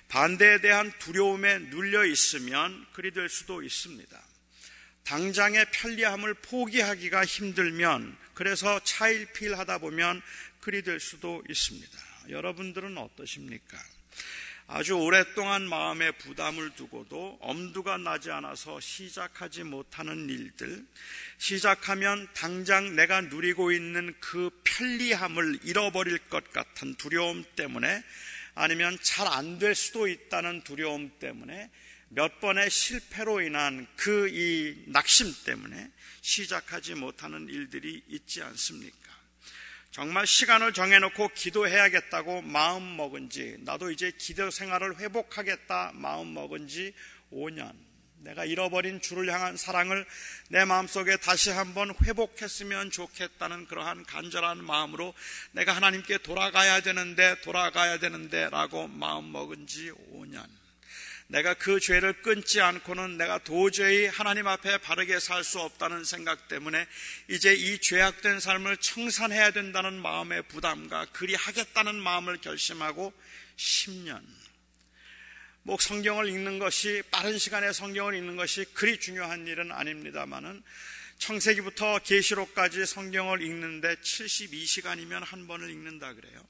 반대에 0.07 0.61
대한 0.61 0.93
두려움에 0.99 1.57
눌려 1.57 2.05
있으면 2.05 2.85
그리 2.93 3.09
될 3.09 3.27
수도 3.27 3.63
있습니다. 3.63 4.21
당장의 5.03 5.65
편리함을 5.71 6.35
포기하기가 6.35 7.25
힘들면 7.25 8.15
그래서 8.35 8.79
차일피일하다 8.83 9.79
보면 9.79 10.21
그리 10.59 10.83
될 10.83 10.99
수도 10.99 11.41
있습니다. 11.49 11.97
여러분들은 12.29 12.99
어떠십니까? 12.99 13.79
아주 14.69 14.95
오랫동안 14.95 15.67
마음에 15.69 16.11
부담을 16.11 16.71
두고도 16.71 17.37
엄두가 17.41 17.97
나지 17.97 18.31
않아서 18.31 18.81
시작하지 18.81 19.63
못하는 19.63 20.29
일들, 20.29 20.85
시작하면 21.37 22.27
당장 22.33 22.93
내가 22.97 23.21
누리고 23.21 23.71
있는 23.71 24.13
그 24.19 24.49
편리함을 24.65 25.59
잃어버릴 25.63 26.17
것 26.29 26.51
같은 26.51 26.95
두려움 26.95 27.45
때문에 27.55 28.03
아니면 28.55 28.97
잘 29.01 29.27
안 29.27 29.57
될 29.57 29.73
수도 29.73 30.07
있다는 30.09 30.63
두려움 30.65 31.11
때문에 31.17 31.71
몇 32.09 32.41
번의 32.41 32.69
실패로 32.69 33.41
인한 33.41 33.87
그 33.95 34.27
이 34.29 34.83
낙심 34.87 35.33
때문에 35.45 35.91
시작하지 36.21 36.95
못하는 36.95 37.47
일들이 37.47 38.03
있지 38.09 38.41
않습니까? 38.43 39.06
정말 39.97 40.27
시간을 40.27 40.73
정해놓고 40.73 41.29
기도해야겠다고 41.29 42.43
마음 42.43 42.97
먹은 42.97 43.31
지, 43.31 43.57
나도 43.61 43.89
이제 43.89 44.11
기도 44.15 44.51
생활을 44.51 44.99
회복하겠다 44.99 45.93
마음 45.95 46.35
먹은 46.35 46.67
지 46.67 46.93
5년. 47.31 47.73
내가 48.17 48.45
잃어버린 48.45 49.01
주를 49.01 49.33
향한 49.33 49.57
사랑을 49.57 50.05
내 50.49 50.65
마음속에 50.65 51.17
다시 51.17 51.49
한번 51.49 51.95
회복했으면 52.03 52.91
좋겠다는 52.91 53.65
그러한 53.65 54.05
간절한 54.05 54.63
마음으로 54.63 55.15
내가 55.53 55.75
하나님께 55.75 56.19
돌아가야 56.19 56.81
되는데, 56.81 57.41
돌아가야 57.41 57.97
되는데 57.97 58.51
라고 58.51 58.87
마음 58.87 59.31
먹은 59.31 59.65
지 59.65 59.91
5년. 60.13 60.56
내가 61.27 61.53
그 61.53 61.79
죄를 61.79 62.21
끊지 62.21 62.61
않고는 62.61 63.17
내가 63.17 63.39
도저히 63.39 64.07
하나님 64.07 64.47
앞에 64.47 64.77
바르게 64.77 65.19
살 65.19 65.43
수 65.43 65.59
없다는 65.59 66.03
생각 66.03 66.47
때문에 66.47 66.87
이제 67.29 67.53
이 67.53 67.79
죄악된 67.79 68.39
삶을 68.39 68.77
청산해야 68.77 69.51
된다는 69.51 70.01
마음의 70.01 70.43
부담과 70.43 71.05
그리 71.11 71.35
하겠다는 71.35 71.95
마음을 71.95 72.37
결심하고 72.37 73.13
10년. 73.57 74.21
뭐 75.63 75.77
성경을 75.77 76.29
읽는 76.29 76.59
것이 76.59 77.03
빠른 77.11 77.37
시간에 77.37 77.73
성경을 77.73 78.15
읽는 78.15 78.37
것이 78.37 78.63
그리 78.73 78.99
중요한 78.99 79.47
일은 79.47 79.71
아닙니다만은 79.73 80.63
청세기부터 81.17 81.99
계시록까지 81.99 82.85
성경을 82.85 83.41
읽는데 83.41 83.95
72시간이면 83.95 85.25
한 85.25 85.47
번을 85.47 85.69
읽는다 85.69 86.13
그래요. 86.13 86.41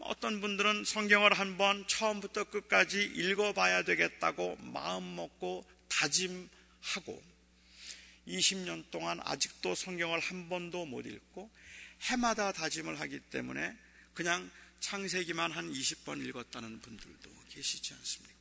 어떤 0.00 0.40
분들은 0.40 0.84
성경을 0.84 1.34
한번 1.34 1.86
처음부터 1.86 2.44
끝까지 2.44 3.02
읽어봐야 3.02 3.82
되겠다고 3.82 4.56
마음 4.60 5.16
먹고 5.16 5.64
다짐하고 5.88 7.22
20년 8.26 8.90
동안 8.90 9.20
아직도 9.22 9.74
성경을 9.74 10.20
한 10.20 10.48
번도 10.48 10.86
못 10.86 11.06
읽고 11.06 11.50
해마다 12.02 12.52
다짐을 12.52 12.98
하기 13.00 13.20
때문에 13.30 13.76
그냥 14.14 14.50
창세기만 14.80 15.52
한 15.52 15.70
20번 15.70 16.24
읽었다는 16.26 16.80
분들도 16.80 17.30
계시지 17.50 17.92
않습니까? 17.94 18.40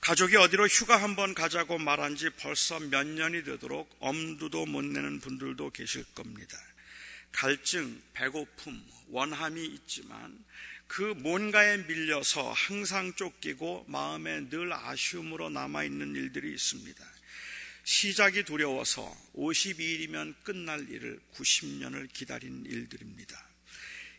가족이 0.00 0.36
어디로 0.36 0.66
휴가 0.66 1.02
한번 1.02 1.32
가자고 1.32 1.78
말한 1.78 2.16
지 2.16 2.28
벌써 2.28 2.78
몇 2.78 3.06
년이 3.06 3.44
되도록 3.44 3.96
엄두도 4.00 4.66
못 4.66 4.84
내는 4.84 5.20
분들도 5.20 5.70
계실 5.70 6.04
겁니다. 6.14 6.58
갈증, 7.34 8.00
배고픔, 8.12 8.80
원함이 9.08 9.66
있지만 9.66 10.44
그 10.86 11.02
뭔가에 11.02 11.78
밀려서 11.78 12.52
항상 12.52 13.12
쫓기고 13.14 13.86
마음에 13.88 14.48
늘 14.48 14.72
아쉬움으로 14.72 15.50
남아있는 15.50 16.14
일들이 16.14 16.52
있습니다. 16.52 17.04
시작이 17.82 18.44
두려워서 18.44 19.14
52일이면 19.34 20.42
끝날 20.44 20.88
일을 20.88 21.20
90년을 21.34 22.10
기다린 22.12 22.64
일들입니다. 22.66 23.48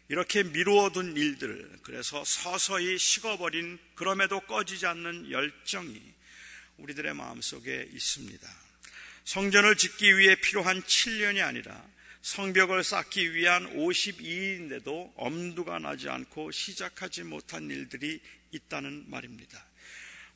이렇게 0.10 0.44
미루어둔 0.44 1.16
일들, 1.16 1.80
그래서 1.82 2.24
서서히 2.26 2.98
식어버린 2.98 3.80
그럼에도 3.96 4.42
꺼지지 4.42 4.86
않는 4.86 5.32
열정이 5.32 6.00
우리들의 6.78 7.16
마음속에 7.16 7.90
있습니다. 7.92 8.48
성전을 9.24 9.78
짓기 9.78 10.18
위해 10.18 10.36
필요한 10.36 10.84
7년이 10.84 11.44
아니라 11.44 11.95
성벽을 12.26 12.84
쌓기 12.84 13.36
위한 13.36 13.72
52일인데도 13.76 15.14
엄두가 15.16 15.78
나지 15.78 16.10
않고 16.10 16.50
시작하지 16.50 17.22
못한 17.24 17.70
일들이 17.70 18.20
있다는 18.50 19.06
말입니다. 19.12 19.64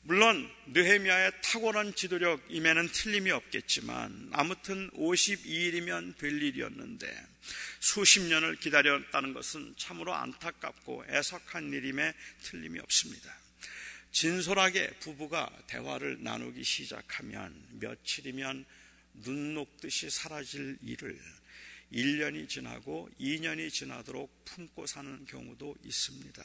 물론 0.02 0.48
느헤미야의 0.68 1.32
탁월한 1.42 1.96
지도력임에는 1.96 2.92
틀림이 2.92 3.32
없겠지만 3.32 4.30
아무튼 4.32 4.88
52일이면 4.90 6.16
될 6.16 6.40
일이었는데 6.40 7.26
수십 7.80 8.20
년을 8.20 8.54
기다렸다는 8.60 9.34
것은 9.34 9.74
참으로 9.76 10.14
안타깝고 10.14 11.06
애석한 11.08 11.72
일임에 11.72 12.14
틀림이 12.44 12.78
없습니다. 12.78 13.34
진솔하게 14.12 14.90
부부가 15.00 15.50
대화를 15.66 16.22
나누기 16.22 16.62
시작하면 16.62 17.52
며칠이면 17.80 18.64
눈 19.24 19.54
녹듯이 19.54 20.08
사라질 20.08 20.78
일을 20.82 21.18
1년이 21.92 22.48
지나고 22.48 23.08
2년이 23.20 23.70
지나도록 23.70 24.44
품고 24.44 24.86
사는 24.86 25.24
경우도 25.26 25.76
있습니다. 25.84 26.42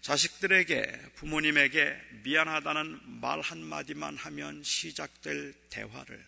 자식들에게 0.00 1.12
부모님에게 1.16 1.96
미안하다는 2.24 3.20
말 3.20 3.40
한마디만 3.40 4.16
하면 4.16 4.62
시작될 4.62 5.54
대화를 5.68 6.24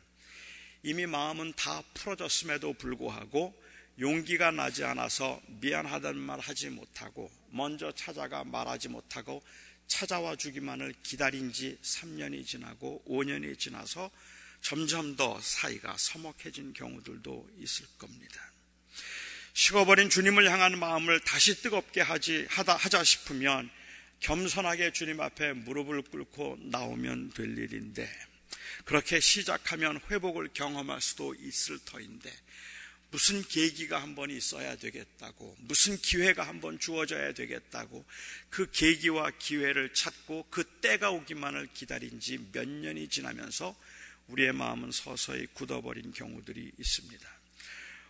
이미 0.83 1.07
마음은 1.07 1.55
다 1.55 1.83
풀어졌음에도 1.95 2.75
불구하고 2.75 3.61
용기가 3.99 4.50
나지 4.50 4.85
않아서 4.85 5.41
미안하다는 5.61 6.21
말 6.21 6.41
하지 6.41 6.71
못하고 6.71 7.31
먼저 7.50 7.93
찾아가 7.93 8.45
말하지 8.45 8.88
못하고 8.88 9.43
찾아와 9.87 10.37
주기만을 10.37 10.95
기다린 11.02 11.52
지 11.52 11.79
3년이 11.83 12.47
지나고 12.47 13.05
5년이 13.07 13.59
지나서 13.59 14.11
점점 14.62 15.16
더 15.16 15.38
사이가 15.40 15.97
서먹해진 15.99 16.73
경우들도 16.73 17.50
있을 17.59 17.87
겁니다. 17.99 18.40
식어버린 19.54 20.09
주님을 20.09 20.50
향한 20.50 20.78
마음을 20.78 21.21
다시 21.21 21.61
뜨겁게 21.61 22.00
하지, 22.00 22.47
하다, 22.49 22.76
하자 22.76 23.04
싶으면 23.04 23.69
겸손하게 24.21 24.92
주님 24.92 25.21
앞에 25.21 25.52
무릎을 25.52 26.02
꿇고 26.02 26.59
나오면 26.71 27.33
될 27.33 27.59
일인데, 27.59 28.09
그렇게 28.85 29.21
시작하면 29.21 30.00
회복을 30.11 30.50
경험할 30.54 31.00
수도 31.02 31.35
있을 31.35 31.78
터인데, 31.85 32.33
무슨 33.11 33.42
계기가 33.42 34.00
한 34.00 34.14
번 34.14 34.31
있어야 34.31 34.76
되겠다고, 34.76 35.54
무슨 35.59 35.99
기회가 36.00 36.47
한 36.47 36.61
번 36.62 36.78
주어져야 36.78 37.35
되겠다고, 37.35 38.07
그 38.49 38.71
계기와 38.71 39.33
기회를 39.38 39.92
찾고 39.92 40.47
그 40.50 40.64
때가 40.81 41.11
오기만을 41.11 41.69
기다린 41.75 42.21
지 42.21 42.38
몇 42.52 42.66
년이 42.66 43.09
지나면서 43.09 43.76
우리의 44.33 44.53
마음은 44.53 44.93
서서히 44.93 45.47
굳어버린 45.53 46.12
경우들이 46.12 46.73
있습니다. 46.79 47.29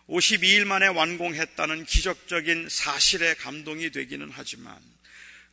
52일 0.07 0.65
만에 0.65 0.87
완공했다는 0.87 1.85
기적적인 1.85 2.69
사실에 2.69 3.33
감동이 3.35 3.91
되기는 3.91 4.29
하지만 4.31 4.77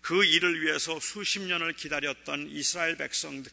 그 0.01 0.25
일을 0.25 0.63
위해서 0.63 0.99
수십 0.99 1.41
년을 1.41 1.75
기다렸던 1.75 2.49
이스라엘 2.51 2.97
백성의 2.97 3.45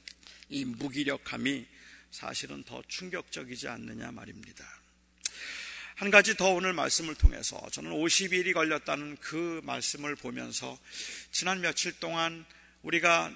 무기력함이 0.49 1.65
사실은 2.11 2.63
더 2.63 2.81
충격적이지 2.87 3.67
않느냐 3.67 4.11
말입니다. 4.11 4.65
한 5.95 6.11
가지 6.11 6.37
더 6.37 6.49
오늘 6.49 6.73
말씀을 6.73 7.15
통해서 7.15 7.59
저는 7.71 7.91
50일이 7.91 8.53
걸렸다는 8.53 9.17
그 9.17 9.61
말씀을 9.63 10.15
보면서 10.15 10.79
지난 11.31 11.61
며칠 11.61 11.99
동안 11.99 12.45
우리가 12.83 13.33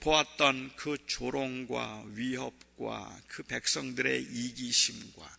보았던 0.00 0.72
그 0.76 0.96
조롱과 1.06 2.04
위협과 2.08 3.20
그 3.26 3.42
백성들의 3.42 4.22
이기심과 4.22 5.36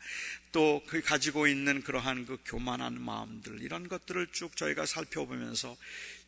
또 0.51 0.83
그 0.85 1.01
가지고 1.01 1.47
있는 1.47 1.81
그러한 1.81 2.25
그 2.27 2.37
교만한 2.45 3.01
마음들 3.01 3.61
이런 3.61 3.87
것들을 3.87 4.27
쭉 4.31 4.55
저희가 4.55 4.85
살펴보면서 4.85 5.75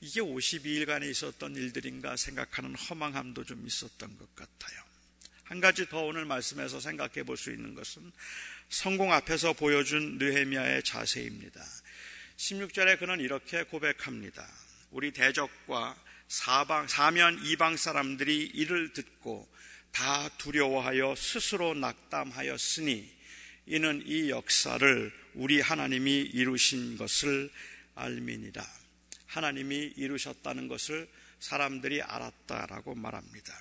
이게 0.01 0.20
52일간에 0.20 1.10
있었던 1.12 1.55
일들인가 1.55 2.15
생각하는 2.17 2.75
허망함도 2.75 3.44
좀 3.44 3.65
있었던 3.67 4.17
것 4.17 4.36
같아요. 4.36 4.82
한 5.44 5.60
가지 5.60 5.88
더 5.88 6.01
오늘 6.01 6.25
말씀에서 6.25 6.79
생각해 6.79 7.24
볼 7.24 7.38
수 7.38 7.51
있는 7.51 7.75
것은 7.75 8.12
성공 8.70 9.13
앞에서 9.13 9.53
보여준 9.53 10.17
느헤미야의 10.17 10.84
자세입니다. 10.84 11.63
16절에 12.38 12.98
그는 12.98 13.20
이렇게 13.20 13.63
고백합니다. 13.63 14.48
우리 14.89 15.12
대적과 15.12 15.96
사방, 16.27 16.88
사면 16.88 17.39
이방 17.46 17.77
사람들이 17.77 18.51
이를 18.53 18.94
듣고 18.94 19.48
다 19.91 20.29
두려워하여 20.38 21.15
스스로 21.15 21.74
낙담하였으니 21.74 23.15
이는 23.67 24.03
이 24.05 24.29
역사를 24.29 25.13
우리 25.34 25.62
하나님이 25.62 26.22
이루신 26.22 26.98
것을 26.98 27.50
알미니라. 27.96 28.65
하나님이 29.27 29.94
이루셨다는 29.96 30.67
것을 30.67 31.10
사람들이 31.39 32.01
알았다라고 32.01 32.96
말합니다. 32.96 33.53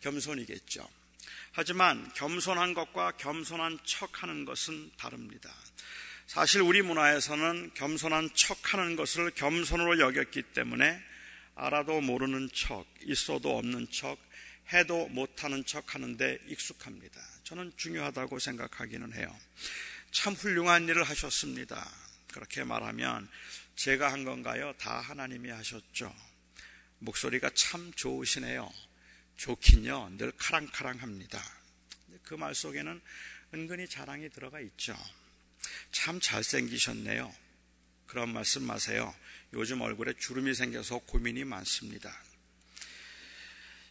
겸손이겠죠. 0.00 0.88
하지만 1.52 2.10
겸손한 2.14 2.74
것과 2.74 3.12
겸손한 3.12 3.78
척 3.84 4.22
하는 4.22 4.44
것은 4.44 4.90
다릅니다. 4.96 5.52
사실 6.26 6.60
우리 6.60 6.82
문화에서는 6.82 7.72
겸손한 7.74 8.30
척 8.34 8.74
하는 8.74 8.96
것을 8.96 9.30
겸손으로 9.30 9.98
여겼기 9.98 10.42
때문에 10.42 11.02
알아도 11.58 12.00
모르는 12.00 12.48
척, 12.54 12.86
있어도 13.02 13.58
없는 13.58 13.90
척, 13.90 14.16
해도 14.72 15.08
못하는 15.08 15.64
척 15.64 15.94
하는데 15.94 16.38
익숙합니다. 16.46 17.20
저는 17.42 17.72
중요하다고 17.76 18.38
생각하기는 18.38 19.12
해요. 19.14 19.36
참 20.12 20.34
훌륭한 20.34 20.88
일을 20.88 21.02
하셨습니다. 21.02 21.90
그렇게 22.32 22.62
말하면 22.62 23.28
제가 23.74 24.12
한 24.12 24.24
건가요? 24.24 24.72
다 24.78 25.00
하나님이 25.00 25.50
하셨죠. 25.50 26.14
목소리가 27.00 27.50
참 27.54 27.92
좋으시네요. 27.94 28.70
좋긴요. 29.36 30.16
늘 30.16 30.32
카랑카랑합니다. 30.36 31.42
그 32.22 32.34
말 32.34 32.54
속에는 32.54 33.00
은근히 33.54 33.88
자랑이 33.88 34.28
들어가 34.30 34.60
있죠. 34.60 34.94
참 35.90 36.20
잘생기셨네요. 36.20 37.34
그런 38.06 38.32
말씀 38.32 38.62
마세요. 38.62 39.14
요즘 39.54 39.80
얼굴에 39.80 40.12
주름이 40.18 40.54
생겨서 40.54 40.98
고민이 40.98 41.44
많습니다. 41.44 42.12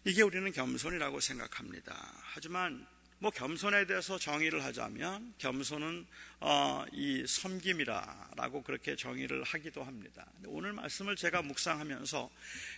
이게 0.06 0.22
우리는 0.22 0.52
겸손이라고 0.52 1.20
생각합니다. 1.20 1.96
하지만 2.34 2.86
뭐 3.20 3.32
겸손에 3.32 3.88
대해서 3.88 4.20
정의를 4.20 4.64
하자면 4.64 5.34
겸손은 5.40 6.06
어, 6.40 6.86
이 6.92 7.26
섬김이라라고 7.28 8.62
그렇게 8.62 8.96
정의를 8.96 9.44
하기도 9.44 9.84
합니다. 9.84 10.28
오늘 10.46 10.72
말씀을 10.74 11.16
제가 11.16 11.42
묵상하면서 11.42 12.30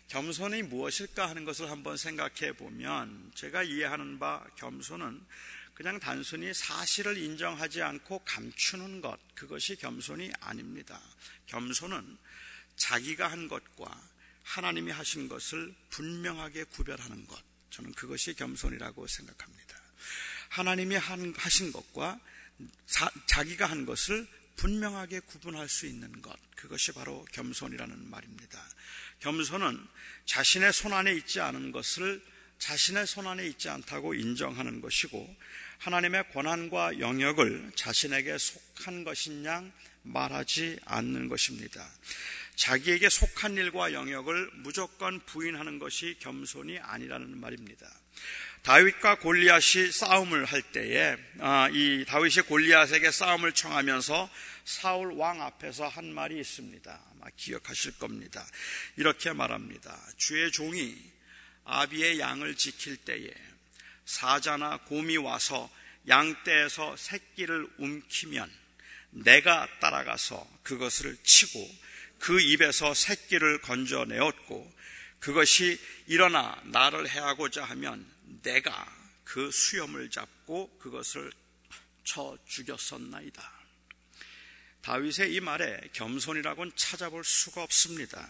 겸손이 0.07 0.63
무엇일까 0.63 1.27
하는 1.27 1.43
것을 1.43 1.69
한번 1.69 1.97
생각해 1.97 2.53
보면 2.53 3.31
제가 3.35 3.63
이해하는 3.63 4.17
바 4.17 4.45
겸손은 4.55 5.21
그냥 5.73 5.99
단순히 5.99 6.53
사실을 6.53 7.17
인정하지 7.17 7.81
않고 7.81 8.19
감추는 8.19 9.01
것 9.01 9.19
그것이 9.35 9.75
겸손이 9.75 10.31
아닙니다. 10.39 11.01
겸손은 11.47 12.17
자기가 12.79 13.31
한 13.31 13.47
것과 13.47 14.09
하나님이 14.43 14.91
하신 14.91 15.29
것을 15.29 15.73
분명하게 15.91 16.63
구별하는 16.65 17.27
것 17.27 17.39
저는 17.69 17.93
그것이 17.93 18.33
겸손이라고 18.33 19.05
생각합니다. 19.05 19.79
하나님이 20.49 20.95
한, 20.95 21.33
하신 21.37 21.71
것과 21.71 22.19
자, 22.87 23.09
자기가 23.27 23.67
한 23.67 23.85
것을 23.85 24.27
분명하게 24.55 25.21
구분할 25.21 25.69
수 25.69 25.85
있는 25.85 26.21
것. 26.21 26.35
그것이 26.55 26.91
바로 26.91 27.25
겸손이라는 27.31 28.09
말입니다. 28.09 28.61
겸손은 29.19 29.87
자신의 30.25 30.73
손 30.73 30.93
안에 30.93 31.13
있지 31.13 31.39
않은 31.39 31.71
것을 31.71 32.21
자신의 32.57 33.07
손 33.07 33.27
안에 33.27 33.47
있지 33.47 33.69
않다고 33.69 34.15
인정하는 34.15 34.81
것이고 34.81 35.33
하나님의 35.77 36.31
권한과 36.33 36.99
영역을 36.99 37.71
자신에게 37.75 38.37
속한 38.37 39.05
것인 39.05 39.45
양 39.45 39.71
말하지 40.03 40.79
않는 40.85 41.29
것입니다. 41.29 41.89
자기에게 42.59 43.07
속한 43.09 43.55
일과 43.55 43.93
영역을 43.93 44.49
무조건 44.55 45.21
부인하는 45.21 45.79
것이 45.79 46.17
겸손이 46.19 46.77
아니라는 46.79 47.39
말입니다. 47.39 47.89
다윗과 48.63 49.19
골리앗이 49.19 49.93
싸움을 49.93 50.43
할 50.43 50.61
때에 50.61 51.15
아, 51.39 51.69
이 51.71 52.03
다윗이 52.05 52.47
골리앗에게 52.47 53.11
싸움을 53.11 53.53
청하면서 53.53 54.29
사울 54.65 55.13
왕 55.13 55.41
앞에서 55.41 55.87
한 55.87 56.13
말이 56.13 56.37
있습니다. 56.37 57.01
아마 57.11 57.29
기억하실 57.37 57.97
겁니다. 57.97 58.45
이렇게 58.97 59.31
말합니다. 59.31 59.97
주의 60.17 60.51
종이 60.51 60.97
아비의 61.63 62.19
양을 62.19 62.55
지킬 62.55 62.97
때에 62.97 63.33
사자나 64.03 64.79
곰이 64.79 65.15
와서 65.15 65.71
양떼에서 66.09 66.97
새끼를 66.97 67.69
움키면 67.77 68.51
내가 69.11 69.65
따라가서 69.79 70.45
그것을 70.63 71.15
치고 71.23 71.89
그 72.19 72.39
입에서 72.39 72.93
새끼를 72.93 73.61
건져내었고 73.61 74.79
그것이 75.19 75.79
일어나 76.07 76.61
나를 76.65 77.09
해하고자 77.09 77.63
하면 77.63 78.05
내가 78.43 78.87
그 79.23 79.51
수염을 79.51 80.09
잡고 80.09 80.77
그것을 80.79 81.31
쳐 82.03 82.37
죽였었나이다. 82.47 83.59
다윗의 84.81 85.33
이 85.33 85.39
말에 85.39 85.79
겸손이라고는 85.93 86.71
찾아볼 86.75 87.23
수가 87.23 87.63
없습니다. 87.63 88.27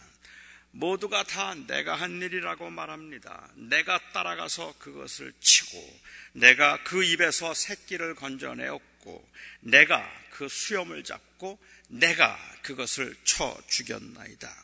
모두가 0.71 1.23
다 1.23 1.55
내가 1.55 1.95
한 1.95 2.21
일이라고 2.21 2.69
말합니다. 2.69 3.49
내가 3.55 3.99
따라가서 4.11 4.75
그것을 4.77 5.33
치고, 5.39 5.99
내가 6.33 6.83
그 6.83 7.03
입에서 7.03 7.53
새끼를 7.53 8.15
건져내었고, 8.15 9.29
내가 9.61 10.07
그 10.31 10.47
수염을 10.47 11.03
잡고, 11.03 11.59
내가 11.89 12.39
그것을 12.61 13.15
쳐 13.23 13.57
죽였나이다. 13.67 14.63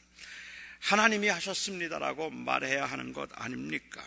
하나님이 0.81 1.27
하셨습니다라고 1.29 2.29
말해야 2.29 2.85
하는 2.85 3.13
것 3.13 3.29
아닙니까? 3.33 4.03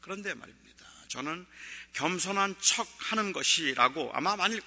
그런데 0.00 0.34
말입니다. 0.34 0.64
저는 1.08 1.46
겸손한 1.94 2.56
척 2.60 2.88
하는 2.98 3.32
것이라고 3.32 4.10
아마 4.14 4.36
만일 4.36 4.60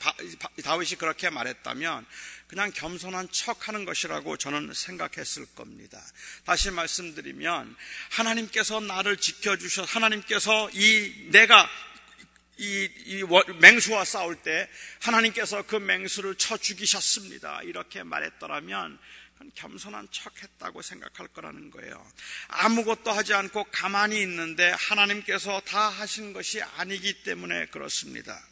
다윗이 0.64 0.96
그렇게 0.98 1.30
말했다면 1.30 2.06
그냥 2.48 2.72
겸손한 2.72 3.30
척 3.32 3.68
하는 3.68 3.84
것이라고 3.84 4.38
저는 4.38 4.74
생각했을 4.74 5.46
겁니다. 5.56 6.02
다시 6.46 6.72
말씀드리면 6.72 7.76
하나님께서 8.12 8.80
나를 8.80 9.18
지켜주셔 9.18 9.84
하나님께서 9.84 10.70
이 10.74 11.30
내가 11.32 11.70
이, 12.58 12.90
이 13.06 13.24
맹수와 13.60 14.06
싸울 14.06 14.36
때 14.36 14.70
하나님께서 15.02 15.64
그 15.64 15.76
맹수를 15.76 16.36
쳐 16.36 16.58
죽이셨습니다. 16.58 17.62
이렇게 17.64 18.04
말했더라면 18.04 18.98
겸손한 19.56 20.08
척 20.12 20.42
했다고 20.42 20.82
생각할 20.82 21.28
거라는 21.28 21.70
거예요. 21.70 22.06
아무것도 22.48 23.12
하지 23.12 23.34
않고 23.34 23.66
가만히 23.66 24.22
있는데 24.22 24.70
하나님께서 24.72 25.62
다 25.62 25.90
하신 25.90 26.34
것이 26.34 26.62
아니기 26.62 27.24
때문에 27.24 27.68
그렇습니다. 27.68 28.44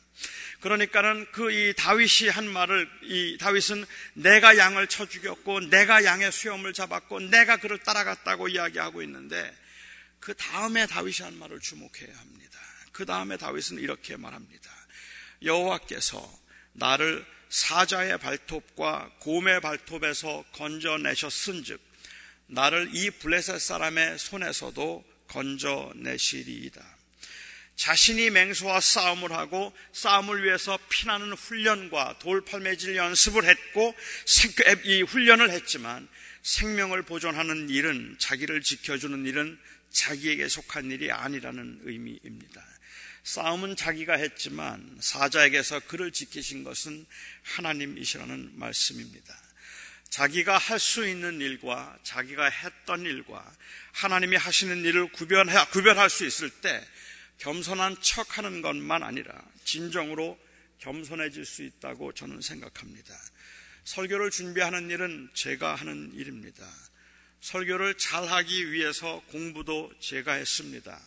그러니까는 0.62 1.32
그 1.32 1.52
이 1.52 1.74
다윗이 1.76 2.30
한 2.30 2.48
말을 2.48 2.90
이 3.04 3.38
다윗은 3.40 3.86
내가 4.14 4.58
양을 4.58 4.88
쳐 4.88 5.06
죽였고 5.06 5.70
내가 5.70 6.04
양의 6.04 6.32
수염을 6.32 6.74
잡았고 6.74 7.20
내가 7.20 7.58
그를 7.58 7.78
따라갔다고 7.80 8.48
이야기하고 8.48 9.02
있는데 9.04 9.54
그 10.20 10.34
다음에 10.34 10.88
다윗이 10.88 11.18
한 11.22 11.38
말을 11.38 11.60
주목해야 11.60 12.18
합니다. 12.18 12.65
그 12.96 13.06
다음에 13.06 13.36
다윗은 13.36 13.80
이렇게 13.80 14.16
말합니다. 14.16 14.72
여호와께서 15.44 16.40
나를 16.72 17.26
사자의 17.50 18.18
발톱과 18.20 19.12
곰의 19.20 19.60
발톱에서 19.60 20.46
건져내셨은즉 20.54 21.82
나를 22.48 22.92
이 22.94 23.10
블레셋 23.10 23.60
사람의 23.60 24.18
손에서도 24.18 25.04
건져내시리이다. 25.28 26.82
자신이 27.76 28.30
맹수와 28.30 28.80
싸움을 28.80 29.34
하고 29.34 29.76
싸움을 29.92 30.46
위해서 30.46 30.80
피나는 30.88 31.34
훈련과 31.34 32.20
돌팔매질 32.20 32.96
연습을 32.96 33.44
했고 33.44 33.94
이 34.86 35.02
훈련을 35.02 35.50
했지만 35.50 36.08
생명을 36.44 37.02
보존하는 37.02 37.70
일은 37.70 38.16
자기를 38.20 38.62
지켜주는 38.62 39.26
일은 39.26 39.60
자기에게 39.90 40.48
속한 40.48 40.92
일이 40.92 41.12
아니라는 41.12 41.82
의미입니다. 41.84 42.75
싸움은 43.26 43.76
자기가 43.76 44.14
했지만 44.14 44.98
사자에게서 45.02 45.80
그를 45.82 46.12
지키신 46.12 46.64
것은 46.64 47.08
하나님이시라는 47.42 48.52
말씀입니다. 48.54 49.36
자기가 50.12 50.60
할 50.60 50.80
수 50.80 51.08
있는 51.08 51.42
일과 51.42 51.98
자기가 52.04 52.46
했던 52.48 53.02
일과 53.02 53.52
하나님이 53.94 54.36
하시는 54.38 54.86
일을 54.86 55.12
구별해, 55.12 55.66
구별할 55.72 56.12
수 56.12 56.24
있을 56.24 56.52
때 56.52 56.86
겸손한 57.40 57.98
척 58.02 58.38
하는 58.38 58.62
것만 58.62 59.02
아니라 59.02 59.34
진정으로 59.64 60.40
겸손해질 60.78 61.46
수 61.46 61.64
있다고 61.64 62.14
저는 62.14 62.42
생각합니다. 62.42 63.16
설교를 63.86 64.30
준비하는 64.30 64.92
일은 64.92 65.30
제가 65.34 65.74
하는 65.74 66.12
일입니다. 66.14 66.64
설교를 67.42 67.98
잘하기 67.98 68.72
위해서 68.72 69.22
공부도 69.32 69.92
제가 70.00 70.34
했습니다. 70.34 71.02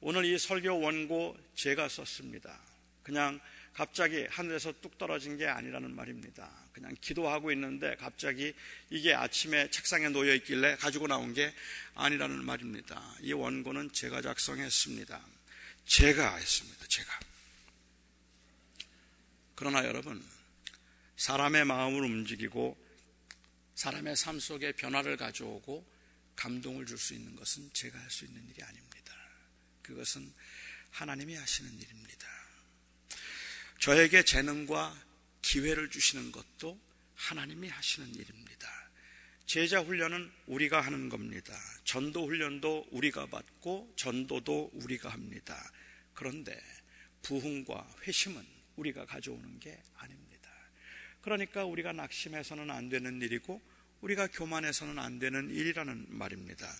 오늘 0.00 0.24
이 0.24 0.38
설교 0.38 0.80
원고 0.80 1.36
제가 1.54 1.88
썼습니다. 1.88 2.58
그냥 3.02 3.40
갑자기 3.74 4.26
하늘에서 4.30 4.72
뚝 4.80 4.98
떨어진 4.98 5.36
게 5.36 5.46
아니라는 5.46 5.94
말입니다. 5.94 6.50
그냥 6.72 6.94
기도하고 7.00 7.52
있는데 7.52 7.96
갑자기 7.96 8.54
이게 8.88 9.14
아침에 9.14 9.70
책상에 9.70 10.08
놓여 10.08 10.34
있길래 10.34 10.76
가지고 10.76 11.06
나온 11.06 11.34
게 11.34 11.54
아니라는 11.94 12.44
말입니다. 12.44 13.16
이 13.20 13.32
원고는 13.32 13.92
제가 13.92 14.22
작성했습니다. 14.22 15.20
제가 15.86 16.36
했습니다. 16.36 16.86
제가. 16.88 17.20
그러나 19.54 19.84
여러분, 19.84 20.24
사람의 21.16 21.66
마음을 21.66 22.02
움직이고 22.02 22.78
사람의 23.74 24.16
삶 24.16 24.40
속에 24.40 24.72
변화를 24.72 25.16
가져오고 25.16 25.86
감동을 26.36 26.86
줄 26.86 26.96
수 26.96 27.14
있는 27.14 27.36
것은 27.36 27.70
제가 27.74 27.98
할 27.98 28.10
수 28.10 28.24
있는 28.24 28.42
일이 28.48 28.62
아닙니다. 28.62 28.89
그것은 29.90 30.32
하나님이 30.90 31.34
하시는 31.34 31.72
일입니다. 31.72 32.28
저에게 33.80 34.22
재능과 34.24 34.96
기회를 35.42 35.90
주시는 35.90 36.30
것도 36.30 36.80
하나님이 37.14 37.68
하시는 37.68 38.14
일입니다. 38.14 38.68
제자 39.46 39.80
훈련은 39.80 40.30
우리가 40.46 40.80
하는 40.80 41.08
겁니다. 41.08 41.58
전도 41.84 42.24
훈련도 42.26 42.88
우리가 42.92 43.26
받고 43.26 43.92
전도도 43.96 44.70
우리가 44.74 45.08
합니다. 45.08 45.72
그런데 46.14 46.56
부흥과 47.22 47.96
회심은 48.02 48.46
우리가 48.76 49.06
가져오는 49.06 49.58
게 49.58 49.82
아닙니다. 49.96 50.50
그러니까 51.20 51.64
우리가 51.64 51.92
낙심해서는 51.92 52.70
안 52.70 52.88
되는 52.88 53.20
일이고 53.20 53.60
우리가 54.00 54.28
교만해서는 54.28 54.98
안 54.98 55.18
되는 55.18 55.50
일이라는 55.50 56.06
말입니다. 56.08 56.72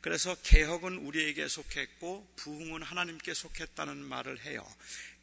그래서 0.00 0.34
개혁은 0.42 0.98
우리에게 0.98 1.46
속했고 1.48 2.28
부흥은 2.36 2.82
하나님께 2.82 3.34
속했다는 3.34 3.96
말을 3.96 4.40
해요. 4.40 4.66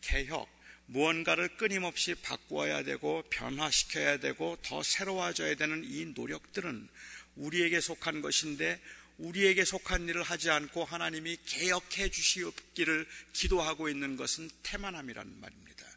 개혁, 0.02 0.50
무언가를 0.86 1.58
끊임없이 1.58 2.16
바꾸어야 2.16 2.84
되고 2.84 3.24
변화시켜야 3.30 4.18
되고 4.18 4.58
더 4.64 4.82
새로워져야 4.82 5.56
되는 5.56 5.84
이 5.86 6.06
노력들은 6.16 6.88
우리에게 7.36 7.80
속한 7.80 8.22
것인데 8.22 8.82
우리에게 9.18 9.66
속한 9.66 10.08
일을 10.08 10.24
하지 10.24 10.50
않고 10.50 10.86
하나님이 10.86 11.38
개혁해 11.46 12.10
주시기를 12.10 13.06
기도하고 13.34 13.90
있는 13.90 14.16
것은 14.16 14.50
태만함이라는 14.64 15.42
말입니다. 15.42 15.89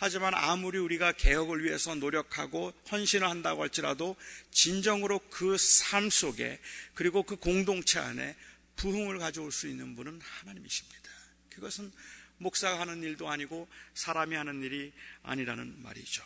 하지만 0.00 0.32
아무리 0.34 0.78
우리가 0.78 1.12
개혁을 1.12 1.62
위해서 1.62 1.94
노력하고 1.94 2.72
헌신을 2.90 3.28
한다고 3.28 3.62
할지라도 3.62 4.16
진정으로 4.50 5.18
그 5.30 5.56
삶 5.90 6.08
속에 6.08 6.58
그리고 6.94 7.22
그 7.22 7.36
공동체 7.36 7.98
안에 7.98 8.34
부흥을 8.76 9.18
가져올 9.18 9.52
수 9.52 9.68
있는 9.68 9.94
분은 9.96 10.20
하나님이십니다. 10.22 11.10
그것은 11.50 11.92
목사가 12.38 12.80
하는 12.80 13.02
일도 13.02 13.28
아니고 13.28 13.68
사람이 13.92 14.34
하는 14.34 14.62
일이 14.62 14.90
아니라는 15.22 15.82
말이죠. 15.82 16.24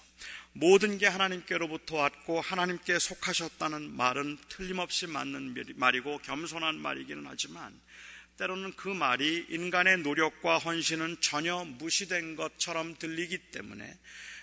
모든 0.53 0.99
게 0.99 1.09
하나님께로부터 1.09 1.97
왔고 1.97 2.41
하나님께 2.41 3.01
속하셨다는 3.01 3.91
말은 3.91 4.39
틀림없이 4.49 5.09
맞는 5.09 5.75
말이고 5.75 6.19
겸손한 6.19 6.77
말이기는 6.79 7.25
하지만 7.27 7.77
때로는 8.37 8.75
그 8.75 8.89
말이 8.89 9.47
인간의 9.49 9.99
노력과 9.99 10.59
헌신은 10.59 11.21
전혀 11.21 11.65
무시된 11.65 12.37
것처럼 12.37 12.97
들리기 12.99 13.39
때문에 13.53 13.99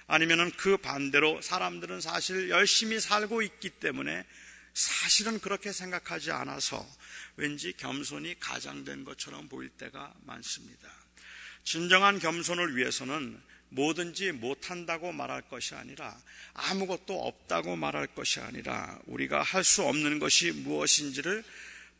아니면은 0.08 0.52
그 0.52 0.78
반대로 0.78 1.42
사람들은 1.42 2.02
사실 2.02 2.50
열심히 2.50 3.00
살고 3.00 3.42
있기 3.42 3.70
때문에 3.70 4.26
사실은 4.74 5.40
그렇게 5.40 5.72
생각하지 5.72 6.32
않아서 6.32 6.88
왠지 7.36 7.74
겸손이 7.74 8.40
가장된 8.40 9.04
것처럼 9.04 9.50
보일 9.50 9.70
때가 9.70 10.14
많습니다. 10.26 10.90
진정한 11.64 12.20
겸손을 12.20 12.76
위해서는 12.76 13.42
뭐든지 13.70 14.34
못한다고 14.34 15.12
말할 15.14 15.44
것이 15.44 15.76
아니라 15.76 16.18
아무것도 16.54 17.26
없다고 17.26 17.76
말할 17.78 18.08
것이 18.08 18.42
아니라 18.42 19.00
우리가 19.06 19.42
할 19.42 19.64
수 19.64 19.84
없는 19.84 20.20
것이 20.20 20.52
무엇인지를 20.52 21.44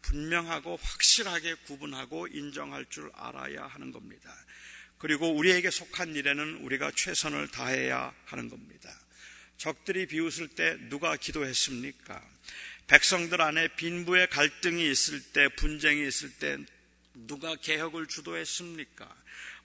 분명하고 0.02 0.78
확실하게 0.82 1.56
구분하고 1.66 2.28
인정할 2.28 2.86
줄 2.90 3.12
알아야 3.14 3.68
하는 3.68 3.92
겁니다. 3.92 4.34
그리고 4.98 5.32
우리에게 5.32 5.72
속한 5.72 6.16
일에는 6.16 6.58
우리가 6.58 6.92
최선을 6.96 7.48
다해야 7.50 8.14
하는 8.26 8.50
겁니다. 8.50 8.90
적들이 9.58 10.06
비웃을 10.08 10.50
때 10.50 10.78
누가 10.90 11.16
기도했습니까? 11.16 12.22
백성들 12.88 13.42
안에 13.42 13.70
빈부의 13.70 14.28
갈등이 14.30 14.90
있을 14.92 15.22
때, 15.22 15.48
분쟁이 15.50 16.08
있을 16.08 16.32
때 16.34 16.58
누가 17.14 17.56
개혁을 17.56 18.08
주도했습니까? 18.08 19.16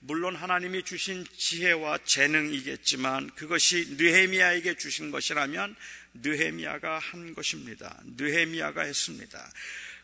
물론 0.01 0.37
하나님이 0.37 0.85
주신 0.85 1.27
지혜와 1.37 1.99
재능이겠지만 2.05 3.31
그것이 3.31 3.97
느헤미야에게 3.99 4.77
주신 4.77 5.11
것이라면 5.11 5.75
느헤미야가 6.15 6.99
한 6.99 7.35
것입니다. 7.35 8.01
느헤미야가 8.17 8.83
했습니다. 8.83 9.53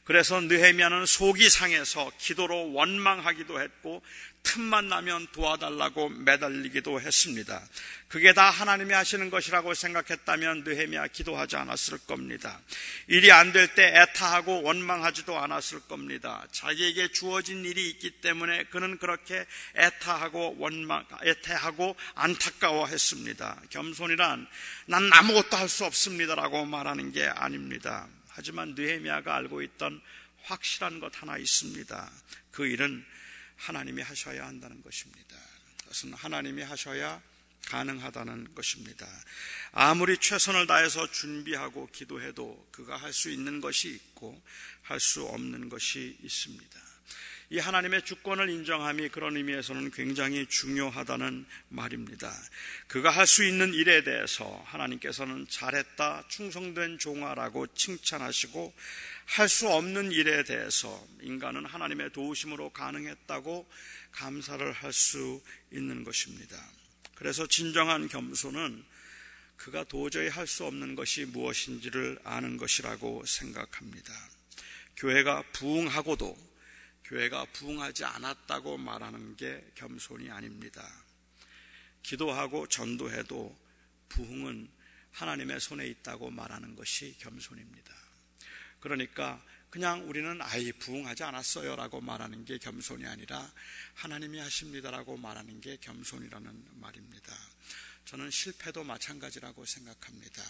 그래서 0.05 0.41
느헤미야는 0.41 1.07
속이 1.07 1.49
상해서 1.49 2.11
기도로 2.19 2.73
원망하기도 2.73 3.61
했고 3.61 4.03
틈만 4.43 4.88
나면 4.88 5.29
도와달라고 5.31 6.09
매달리기도 6.09 7.01
했습니다. 7.01 7.62
그게 8.09 8.33
다 8.33 8.51
하나님이 8.51 8.93
하시는 8.93 9.31
것이라고 9.31 9.73
생각했다면 9.75 10.65
느헤미야 10.65 11.07
기도하지 11.07 11.55
않았을 11.57 11.99
겁니다. 12.09 12.61
일이 13.07 13.31
안 13.31 13.53
될 13.53 13.77
때 13.77 13.95
애타하고 13.95 14.62
원망하지도 14.62 15.38
않았을 15.38 15.81
겁니다. 15.83 16.45
자기에게 16.51 17.12
주어진 17.12 17.65
일이 17.65 17.88
있기 17.91 18.11
때문에 18.21 18.65
그는 18.65 18.99
그렇게 18.99 19.47
애타하고 19.77 20.57
원망, 20.59 21.07
애태하고 21.25 21.95
안타까워했습니다. 22.17 23.62
겸손이란 23.71 24.49
난 24.87 25.12
아무것도 25.12 25.57
할 25.57 25.69
수 25.69 25.85
없습니다라고 25.85 26.67
말하는 26.67 27.12
게 27.12 27.27
아닙니다. 27.27 28.09
하지만 28.35 28.75
느헤미야가 28.75 29.35
알고 29.37 29.62
있던 29.62 30.01
확실한 30.45 31.01
것 31.01 31.12
하나 31.21 31.37
있습니다. 31.38 32.11
그 32.51 32.66
일은 32.66 33.05
하나님이 33.57 34.03
하셔야 34.03 34.47
한다는 34.47 34.83
것입니다. 34.83 35.37
그것은 35.83 36.14
하나님이 36.14 36.62
하셔야 36.62 37.23
가능하다는 37.66 38.55
것입니다. 38.55 39.07
아무리 39.71 40.18
최선을 40.18 40.66
다해서 40.66 41.11
준비하고 41.11 41.88
기도해도 41.92 42.68
그가 42.73 42.97
할 42.97 43.12
수 43.12 43.31
있는 43.31 43.61
것이 43.61 43.88
있고 43.90 44.42
할 44.83 44.99
수 44.99 45.23
없는 45.25 45.68
것이 45.68 46.18
있습니다. 46.23 46.91
이 47.53 47.59
하나님의 47.59 48.01
주권을 48.07 48.49
인정함이 48.49 49.11
그런 49.11 49.37
의미에서는 49.37 49.91
굉장히 49.91 50.47
중요하다는 50.47 51.45
말입니다. 51.69 52.33
그가 52.87 53.11
할 53.11 53.27
수 53.27 53.45
있는 53.45 53.75
일에 53.75 54.03
대해서 54.03 54.62
하나님께서는 54.65 55.47
잘했다, 55.51 56.29
충성된 56.29 56.99
종아라고 56.99 57.67
칭찬하시고 57.75 58.73
할 59.27 59.49
수 59.51 59.69
없는 59.69 60.12
일에 60.12 60.45
대해서 60.45 61.07
인간은 61.21 61.67
하나님의 61.67 62.12
도우심으로 62.12 62.71
가능했다고 62.71 63.69
감사를 64.12 64.73
할 64.73 64.91
수 64.95 65.43
있는 65.71 66.05
것입니다. 66.05 66.57
그래서 67.17 67.47
진정한 67.47 68.09
겸손은 68.09 68.83
그가 69.59 69.85
도저히 69.85 70.29
할 70.29 70.47
수 70.47 70.65
없는 70.65 70.95
것이 70.95 71.27
무엇인지를 71.27 72.19
아는 72.25 72.57
것이라고 72.57 73.27
생각합니다. 73.27 74.15
교회가 74.97 75.43
부흥하고도 75.53 76.52
교회가 77.05 77.47
부흥하지 77.53 78.05
않았다고 78.05 78.79
말하는 78.79 79.37
게 79.37 79.65
겸손이 79.75 80.31
아닙니다. 80.31 80.88
기도하고 82.03 82.67
전도해도 82.69 83.57
부흥은 84.09 84.71
하나님의 85.12 85.61
손에 85.61 85.87
있다고 85.87 86.31
말하는 86.31 86.75
것이 86.75 87.17
겸손입니다. 87.19 87.95
그러니까 88.81 89.43
그냥 89.71 90.09
우리는 90.09 90.41
아이 90.43 90.71
부흥하지 90.73 91.23
않았어요라고 91.25 92.01
말하는 92.01 92.45
게 92.45 92.59
겸손이 92.59 93.07
아니라 93.07 93.51
하나님이 93.95 94.38
하십니다라고 94.38 95.17
말하는 95.17 95.61
게 95.61 95.77
겸손이라는 95.79 96.67
말입니다. 96.75 97.35
저는 98.05 98.31
실패도 98.31 98.85
마찬가지라고 98.85 99.65
생각합니다. 99.65 100.43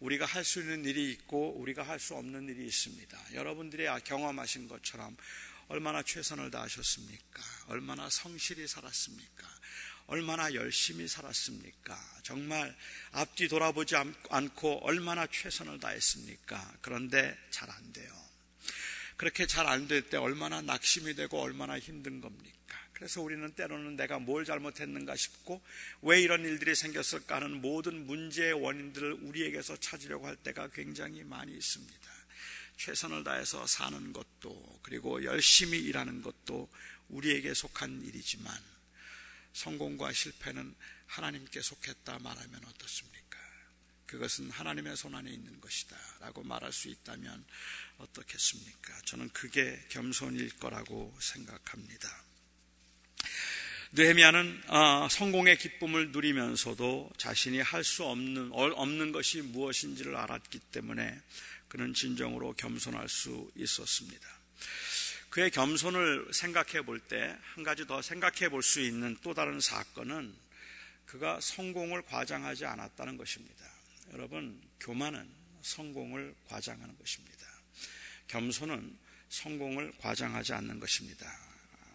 우리가 0.00 0.24
할 0.26 0.42
수 0.44 0.60
있는 0.60 0.84
일이 0.84 1.12
있고 1.12 1.52
우리가 1.60 1.82
할 1.82 2.00
수 2.00 2.14
없는 2.14 2.48
일이 2.48 2.66
있습니다. 2.66 3.34
여러분들이 3.34 3.86
경험하신 4.04 4.68
것처럼 4.68 5.16
얼마나 5.68 6.02
최선을 6.02 6.50
다하셨습니까? 6.50 7.42
얼마나 7.68 8.08
성실히 8.08 8.66
살았습니까? 8.66 9.46
얼마나 10.06 10.54
열심히 10.54 11.06
살았습니까? 11.06 11.98
정말 12.22 12.74
앞뒤 13.12 13.48
돌아보지 13.48 13.94
않고 14.30 14.86
얼마나 14.86 15.26
최선을 15.26 15.78
다했습니까? 15.80 16.78
그런데 16.80 17.36
잘 17.50 17.68
안 17.70 17.92
돼요. 17.92 18.10
그렇게 19.18 19.46
잘 19.46 19.66
안 19.66 19.86
될 19.88 20.08
때 20.08 20.16
얼마나 20.16 20.62
낙심이 20.62 21.14
되고 21.14 21.40
얼마나 21.42 21.78
힘든 21.78 22.20
겁니까? 22.22 22.56
그래서 22.94 23.20
우리는 23.20 23.52
때로는 23.52 23.96
내가 23.96 24.18
뭘 24.18 24.44
잘못했는가 24.44 25.14
싶고 25.16 25.62
왜 26.02 26.20
이런 26.22 26.44
일들이 26.44 26.74
생겼을까 26.74 27.36
하는 27.36 27.60
모든 27.60 28.06
문제의 28.06 28.54
원인들을 28.54 29.12
우리에게서 29.22 29.76
찾으려고 29.76 30.26
할 30.26 30.36
때가 30.36 30.68
굉장히 30.68 31.22
많이 31.22 31.52
있습니다. 31.52 32.17
최선을 32.78 33.24
다해서 33.24 33.66
사는 33.66 34.12
것도 34.12 34.80
그리고 34.82 35.22
열심히 35.24 35.78
일하는 35.78 36.22
것도 36.22 36.70
우리에게 37.08 37.52
속한 37.52 38.04
일이지만 38.06 38.56
성공과 39.52 40.12
실패는 40.12 40.74
하나님께 41.06 41.60
속했다 41.60 42.20
말하면 42.20 42.64
어떻습니까? 42.66 43.38
그것은 44.06 44.50
하나님의 44.50 44.96
손 44.96 45.14
안에 45.14 45.30
있는 45.30 45.60
것이다 45.60 45.96
라고 46.20 46.42
말할 46.42 46.72
수 46.72 46.88
있다면 46.88 47.44
어떻겠습니까? 47.98 49.00
저는 49.06 49.28
그게 49.30 49.84
겸손일 49.90 50.56
거라고 50.58 51.14
생각합니다. 51.20 52.24
느헤미야는 53.92 54.62
어, 54.68 55.08
성공의 55.10 55.58
기쁨을 55.58 56.12
누리면서도 56.12 57.10
자신이 57.16 57.60
할 57.60 57.82
수 57.82 58.04
없는 58.04 58.50
없는 58.52 59.12
것이 59.12 59.40
무엇인지를 59.42 60.14
알았기 60.14 60.58
때문에 60.58 61.22
그는 61.68 61.92
진정으로 61.94 62.54
겸손할 62.54 63.08
수 63.08 63.50
있었습니다. 63.56 64.26
그의 65.30 65.50
겸손을 65.50 66.32
생각해 66.32 66.82
볼 66.82 67.00
때 67.08 67.36
한 67.54 67.62
가지 67.64 67.86
더 67.86 68.00
생각해 68.02 68.48
볼 68.48 68.62
수 68.62 68.80
있는 68.80 69.16
또 69.22 69.34
다른 69.34 69.60
사건은 69.60 70.34
그가 71.06 71.40
성공을 71.40 72.02
과장하지 72.02 72.64
않았다는 72.66 73.16
것입니다. 73.16 73.64
여러분, 74.12 74.60
교만은 74.80 75.28
성공을 75.62 76.34
과장하는 76.48 76.96
것입니다. 76.98 77.46
겸손은 78.28 78.98
성공을 79.28 79.92
과장하지 79.98 80.54
않는 80.54 80.80
것입니다. 80.80 81.30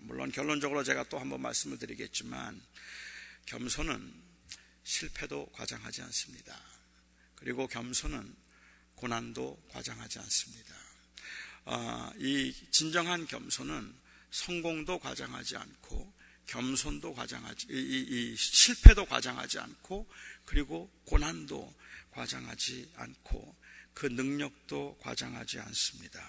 물론 0.01 0.31
결론적으로 0.31 0.83
제가 0.83 1.03
또 1.09 1.17
한번 1.17 1.41
말씀을 1.41 1.77
드리겠지만 1.79 2.62
겸손은 3.45 4.13
실패도 4.83 5.47
과장하지 5.53 6.01
않습니다. 6.03 6.59
그리고 7.36 7.67
겸손은 7.67 8.36
고난도 9.03 9.61
과장하지 9.73 10.19
않습니다. 10.19 10.73
아, 11.65 12.13
이 12.19 12.55
진정한 12.71 13.27
겸손은 13.27 13.93
성공도 14.31 14.99
과장하지 14.99 15.57
않고 15.57 16.13
겸손도 16.47 17.13
과장하지 17.13 17.67
이, 17.69 17.73
이, 17.73 18.31
이 18.31 18.35
실패도 18.37 19.05
과장하지 19.07 19.59
않고 19.59 20.09
그리고 20.45 20.89
고난도 21.03 21.75
과장하지 22.11 22.93
않고 22.95 23.55
그 23.93 24.05
능력도 24.05 24.99
과장하지 25.01 25.59
않습니다. 25.59 26.25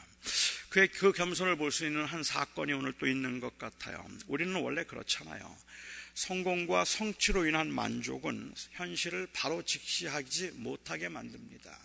그의 0.70 0.88
그 0.88 1.12
겸손을 1.12 1.56
볼 1.56 1.70
수 1.70 1.86
있는 1.86 2.04
한 2.04 2.24
사건이 2.24 2.72
오늘 2.72 2.92
또 2.98 3.06
있는 3.06 3.38
것 3.38 3.56
같아요. 3.56 4.04
우리는 4.26 4.52
원래 4.60 4.82
그렇잖아요. 4.82 5.56
성공과 6.14 6.84
성취로 6.84 7.46
인한 7.46 7.70
만족은 7.72 8.52
현실을 8.72 9.28
바로 9.32 9.62
직시하지 9.62 10.52
못하게 10.56 11.08
만듭니다. 11.08 11.78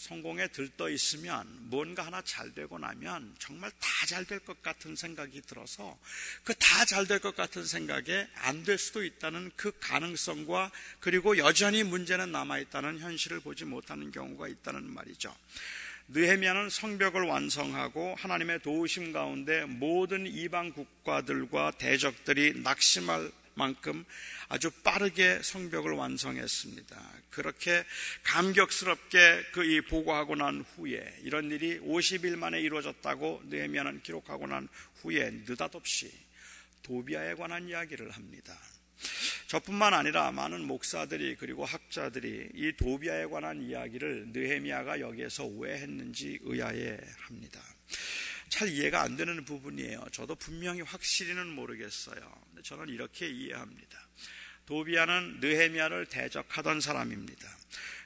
성공에 0.00 0.48
들떠 0.48 0.88
있으면 0.88 1.46
뭔가 1.68 2.02
하나 2.06 2.22
잘 2.22 2.50
되고 2.54 2.78
나면 2.78 3.34
정말 3.38 3.70
다 3.78 4.06
잘 4.06 4.24
될 4.24 4.40
것 4.40 4.62
같은 4.62 4.96
생각이 4.96 5.42
들어서 5.42 5.98
그 6.42 6.54
다 6.54 6.86
잘 6.86 7.06
될 7.06 7.18
것 7.20 7.36
같은 7.36 7.66
생각에 7.66 8.26
안 8.36 8.64
될 8.64 8.78
수도 8.78 9.04
있다는 9.04 9.50
그 9.56 9.72
가능성과 9.78 10.70
그리고 11.00 11.36
여전히 11.36 11.82
문제는 11.82 12.32
남아 12.32 12.58
있다는 12.60 12.98
현실을 12.98 13.40
보지 13.40 13.66
못하는 13.66 14.10
경우가 14.10 14.48
있다는 14.48 14.90
말이죠. 14.90 15.34
느헤미야는 16.08 16.70
성벽을 16.70 17.22
완성하고 17.26 18.16
하나님의 18.16 18.60
도우심 18.60 19.12
가운데 19.12 19.64
모든 19.66 20.26
이방 20.26 20.72
국가들과 20.72 21.72
대적들이 21.72 22.62
낙심할 22.62 23.30
만큼 23.54 24.04
아주 24.48 24.70
빠르게 24.70 25.40
성벽을 25.42 25.92
완성했습니다. 25.92 27.12
그렇게 27.30 27.84
감격스럽게 28.24 29.44
그 29.52 29.70
이 29.70 29.80
보고하고 29.82 30.34
난 30.34 30.64
후에 30.74 31.20
이런 31.22 31.50
일이 31.50 31.78
50일 31.78 32.36
만에 32.36 32.60
이루어졌다고 32.60 33.42
느헤미야는 33.44 34.02
기록하고 34.02 34.46
난 34.48 34.68
후에 35.02 35.30
느닷없이 35.46 36.10
도비아에 36.82 37.34
관한 37.34 37.68
이야기를 37.68 38.10
합니다. 38.10 38.58
저뿐만 39.46 39.94
아니라 39.94 40.30
많은 40.32 40.62
목사들이 40.66 41.36
그리고 41.36 41.64
학자들이 41.64 42.50
이 42.54 42.72
도비아에 42.76 43.26
관한 43.26 43.62
이야기를 43.62 44.28
느헤미야가 44.32 45.00
여기에서 45.00 45.46
왜 45.46 45.74
했는지 45.78 46.38
의아해 46.42 46.98
합니다. 47.18 47.60
잘 48.50 48.68
이해가 48.68 49.00
안 49.00 49.16
되는 49.16 49.44
부분이에요. 49.44 50.04
저도 50.12 50.34
분명히 50.34 50.82
확실히는 50.82 51.46
모르겠어요. 51.46 52.20
저는 52.62 52.88
이렇게 52.88 53.26
이해합니다. 53.26 53.98
도비아는 54.66 55.38
느헤미야를 55.40 56.06
대적하던 56.06 56.80
사람입니다. 56.80 57.48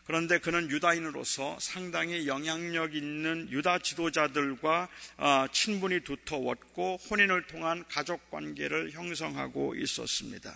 그런데 0.04 0.38
그는 0.38 0.70
유다인으로서 0.70 1.58
상당히 1.60 2.28
영향력 2.28 2.94
있는 2.94 3.50
유다 3.50 3.78
지도자들과 3.78 4.88
어, 5.16 5.46
친분이 5.50 6.00
두터웠고 6.00 6.98
혼인을 7.10 7.46
통한 7.46 7.84
가족 7.88 8.30
관계를 8.30 8.92
형성하고 8.92 9.74
있었습니다. 9.76 10.54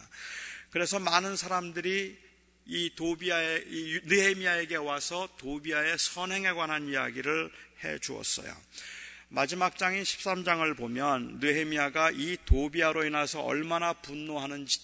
그래서 0.70 0.98
많은 0.98 1.34
사람들이 1.34 2.18
이 2.66 2.94
도비아의 2.94 3.64
이 3.68 4.00
느헤미야에게 4.04 4.76
와서 4.76 5.28
도비아의 5.38 5.96
선행에 5.98 6.52
관한 6.52 6.86
이야기를 6.86 7.50
해 7.84 7.98
주었어요. 7.98 8.54
마지막 9.30 9.76
장인 9.76 10.02
13장을 10.04 10.74
보면 10.76 11.38
느헤미야가 11.40 12.12
이 12.12 12.38
도비아로 12.46 13.04
인해서 13.04 13.42
얼마나 13.42 13.92
분노하는지 13.92 14.80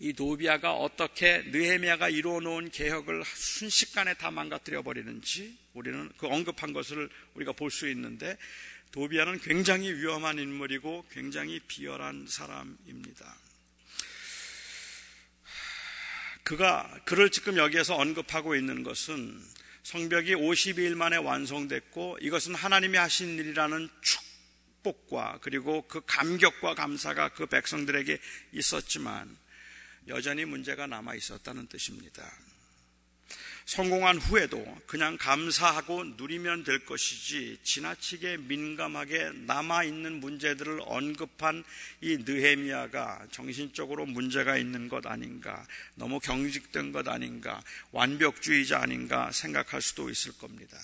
이 0.00 0.12
도비아가 0.12 0.74
어떻게 0.74 1.42
느헤미야가 1.46 2.10
이루어 2.10 2.40
놓은 2.40 2.70
개혁을 2.70 3.24
순식간에 3.24 4.14
다 4.14 4.30
망가뜨려 4.30 4.82
버리는지 4.82 5.56
우리는 5.72 6.12
그 6.18 6.26
언급한 6.26 6.74
것을 6.74 7.08
우리가 7.34 7.52
볼 7.52 7.70
수 7.70 7.88
있는데 7.88 8.36
도비아는 8.90 9.40
굉장히 9.40 9.90
위험한 9.90 10.38
인물이고 10.38 11.06
굉장히 11.10 11.58
비열한 11.60 12.26
사람입니다. 12.28 13.36
그가 16.42 17.00
그를 17.06 17.30
지금 17.30 17.56
여기에서 17.56 17.94
언급하고 17.94 18.54
있는 18.54 18.82
것은 18.82 19.40
성벽이 19.82 20.34
52일 20.36 20.94
만에 20.94 21.16
완성됐고 21.16 22.18
이것은 22.20 22.54
하나님이 22.54 22.96
하신 22.98 23.38
일이라는 23.38 23.88
축복과 24.00 25.40
그리고 25.42 25.82
그 25.88 26.00
감격과 26.06 26.74
감사가 26.74 27.30
그 27.30 27.46
백성들에게 27.46 28.18
있었지만 28.52 29.36
여전히 30.08 30.44
문제가 30.44 30.86
남아 30.86 31.14
있었다는 31.14 31.66
뜻입니다. 31.68 32.30
성공한 33.64 34.18
후에도 34.18 34.62
그냥 34.86 35.16
감사하고 35.16 36.04
누리면 36.16 36.64
될 36.64 36.84
것이지 36.84 37.58
지나치게 37.62 38.38
민감하게 38.38 39.30
남아 39.46 39.84
있는 39.84 40.20
문제들을 40.20 40.80
언급한 40.84 41.64
이 42.00 42.18
느헤미야가 42.18 43.28
정신적으로 43.30 44.06
문제가 44.06 44.56
있는 44.56 44.88
것 44.88 45.06
아닌가, 45.06 45.66
너무 45.94 46.18
경직된 46.20 46.92
것 46.92 47.06
아닌가, 47.08 47.62
완벽주의자 47.92 48.80
아닌가 48.80 49.30
생각할 49.30 49.80
수도 49.80 50.10
있을 50.10 50.32
겁니다. 50.38 50.76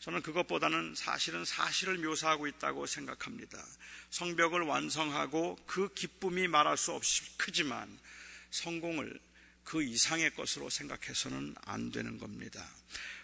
저는 0.00 0.22
그것보다는 0.22 0.94
사실은 0.96 1.44
사실을 1.44 1.98
묘사하고 1.98 2.46
있다고 2.46 2.86
생각합니다. 2.86 3.58
성벽을 4.10 4.62
완성하고 4.62 5.58
그 5.66 5.92
기쁨이 5.94 6.48
말할 6.48 6.76
수 6.76 6.92
없이 6.92 7.22
크지만 7.36 7.98
성공을 8.50 9.18
그 9.70 9.84
이상의 9.84 10.34
것으로 10.34 10.68
생각해서는 10.68 11.54
안 11.64 11.92
되는 11.92 12.18
겁니다. 12.18 12.68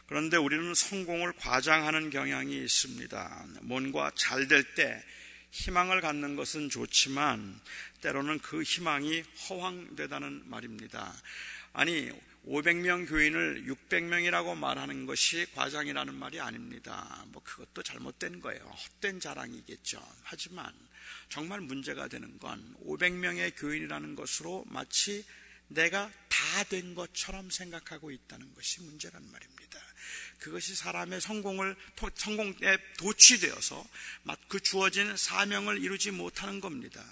그런데 0.07 0.37
우리는 0.37 0.73
성공을 0.75 1.33
과장하는 1.33 2.11
경향이 2.11 2.57
있습니다. 2.57 3.47
뭔가 3.63 4.13
잘 4.15 4.47
될 4.47 4.63
때 4.77 5.05
희망을 5.51 6.01
갖는 6.01 6.37
것은 6.37 6.71
좋지만 6.71 7.61
때로는 8.01 8.39
그 8.39 8.63
희망이 8.63 9.25
허황되다는 9.49 10.49
말입니다. 10.49 11.13
아니, 11.73 12.13
500명 12.47 13.09
교인을 13.09 13.65
600명이라고 13.67 14.57
말하는 14.57 15.05
것이 15.05 15.47
과장이라는 15.57 16.15
말이 16.15 16.39
아닙니다. 16.39 17.25
뭐 17.33 17.43
그것도 17.43 17.83
잘못된 17.83 18.41
거예요. 18.41 18.63
헛된 18.63 19.19
자랑이겠죠. 19.19 20.01
하지만 20.23 20.73
정말 21.29 21.61
문제가 21.61 22.07
되는 22.07 22.39
건 22.39 22.77
500명의 22.85 23.53
교인이라는 23.57 24.15
것으로 24.15 24.65
마치 24.69 25.25
내가 25.69 26.11
다 26.29 26.47
된 26.65 26.95
것처럼 26.95 27.51
생각하고 27.51 28.11
있다는 28.11 28.55
것이 28.55 28.81
문제란 28.83 29.31
말입니다. 29.31 29.81
그것이 30.39 30.75
사람의 30.75 31.21
성공을 31.21 31.77
성공에 32.15 32.79
도취되어서 32.99 33.87
그 34.49 34.61
주어진 34.61 35.17
사명을 35.17 35.83
이루지 35.83 36.13
못하는 36.13 36.61
겁니다. 36.61 37.05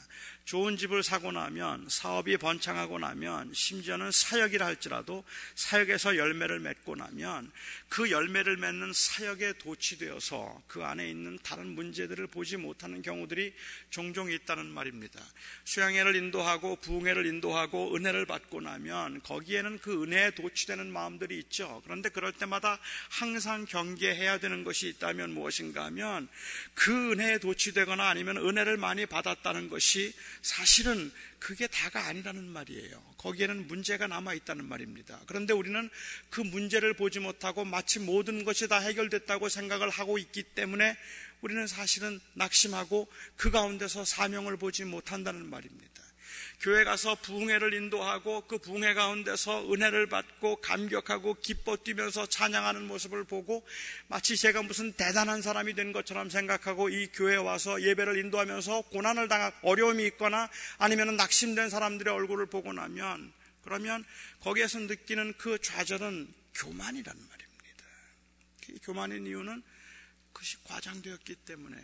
좋은 0.44 0.76
집을 0.76 1.02
사고 1.02 1.32
나면 1.32 1.86
사업이 1.88 2.36
번창하고 2.36 2.98
나면 2.98 3.52
심지어는 3.54 4.10
사역이라 4.12 4.66
할지라도 4.66 5.24
사역에서 5.54 6.18
열매를 6.18 6.60
맺고 6.60 6.96
나면 6.96 7.50
그 7.88 8.10
열매를 8.10 8.58
맺는 8.58 8.92
사역에 8.92 9.54
도취되어서 9.54 10.62
그 10.66 10.84
안에 10.84 11.08
있는 11.08 11.38
다른 11.42 11.68
문제들을 11.68 12.26
보지 12.26 12.58
못하는 12.58 13.00
경우들이 13.00 13.54
종종 13.88 14.30
있다는 14.30 14.66
말입니다. 14.66 15.18
수양회를 15.64 16.14
인도하고 16.16 16.76
부흥회를 16.76 17.24
인도하고 17.24 17.96
은혜를 17.96 18.26
받고 18.26 18.60
나면 18.60 19.22
거기에는 19.22 19.78
그 19.78 20.02
은혜에 20.02 20.32
도취되는 20.32 20.92
마음들이 20.92 21.38
있죠. 21.38 21.80
그런데 21.84 22.10
그럴 22.10 22.32
때마다 22.32 22.78
항상 23.08 23.64
경계해야 23.64 24.38
되는 24.38 24.62
것이 24.62 24.88
있다면 24.88 25.32
무엇인가 25.32 25.86
하면 25.86 26.28
그 26.74 27.12
은혜에 27.12 27.38
도취되거나 27.38 28.10
아니면 28.10 28.36
은혜를 28.36 28.76
많이 28.76 29.06
받았다는 29.06 29.70
것이 29.70 30.12
사실은 30.42 31.10
그게 31.38 31.66
다가 31.66 32.06
아니라는 32.06 32.44
말이에요. 32.44 33.02
거기에는 33.18 33.66
문제가 33.66 34.06
남아 34.06 34.34
있다는 34.34 34.66
말입니다. 34.66 35.20
그런데 35.26 35.52
우리는 35.52 35.90
그 36.30 36.40
문제를 36.40 36.94
보지 36.94 37.20
못하고 37.20 37.64
마치 37.64 37.98
모든 37.98 38.44
것이 38.44 38.68
다 38.68 38.78
해결됐다고 38.78 39.48
생각을 39.48 39.90
하고 39.90 40.18
있기 40.18 40.42
때문에 40.42 40.96
우리는 41.40 41.66
사실은 41.66 42.20
낙심하고 42.34 43.08
그 43.36 43.50
가운데서 43.50 44.04
사명을 44.04 44.56
보지 44.56 44.84
못한다는 44.84 45.48
말입니다. 45.48 46.03
교회 46.64 46.82
가서 46.82 47.14
부흥회를 47.16 47.74
인도하고 47.74 48.40
그 48.46 48.56
부흥회 48.56 48.94
가운데서 48.94 49.70
은혜를 49.70 50.06
받고 50.06 50.62
감격하고 50.62 51.34
기뻐 51.42 51.76
뛰면서 51.76 52.24
찬양하는 52.24 52.86
모습을 52.86 53.24
보고 53.24 53.66
마치 54.08 54.34
제가 54.34 54.62
무슨 54.62 54.94
대단한 54.94 55.42
사람이 55.42 55.74
된 55.74 55.92
것처럼 55.92 56.30
생각하고 56.30 56.88
이 56.88 57.08
교회에 57.08 57.36
와서 57.36 57.82
예배를 57.82 58.16
인도하면서 58.16 58.80
고난을 58.92 59.28
당한 59.28 59.52
어려움이 59.60 60.06
있거나 60.06 60.48
아니면 60.78 61.16
낙심된 61.16 61.68
사람들의 61.68 62.10
얼굴을 62.10 62.46
보고 62.46 62.72
나면 62.72 63.30
그러면 63.62 64.02
거기에서 64.40 64.78
느끼는 64.78 65.34
그 65.36 65.58
좌절은 65.60 66.32
교만이란 66.54 67.14
말입니다. 67.14 67.84
교만인 68.84 69.26
이유는 69.26 69.62
그것이 70.32 70.56
과장되었기 70.64 71.34
때문에 71.44 71.76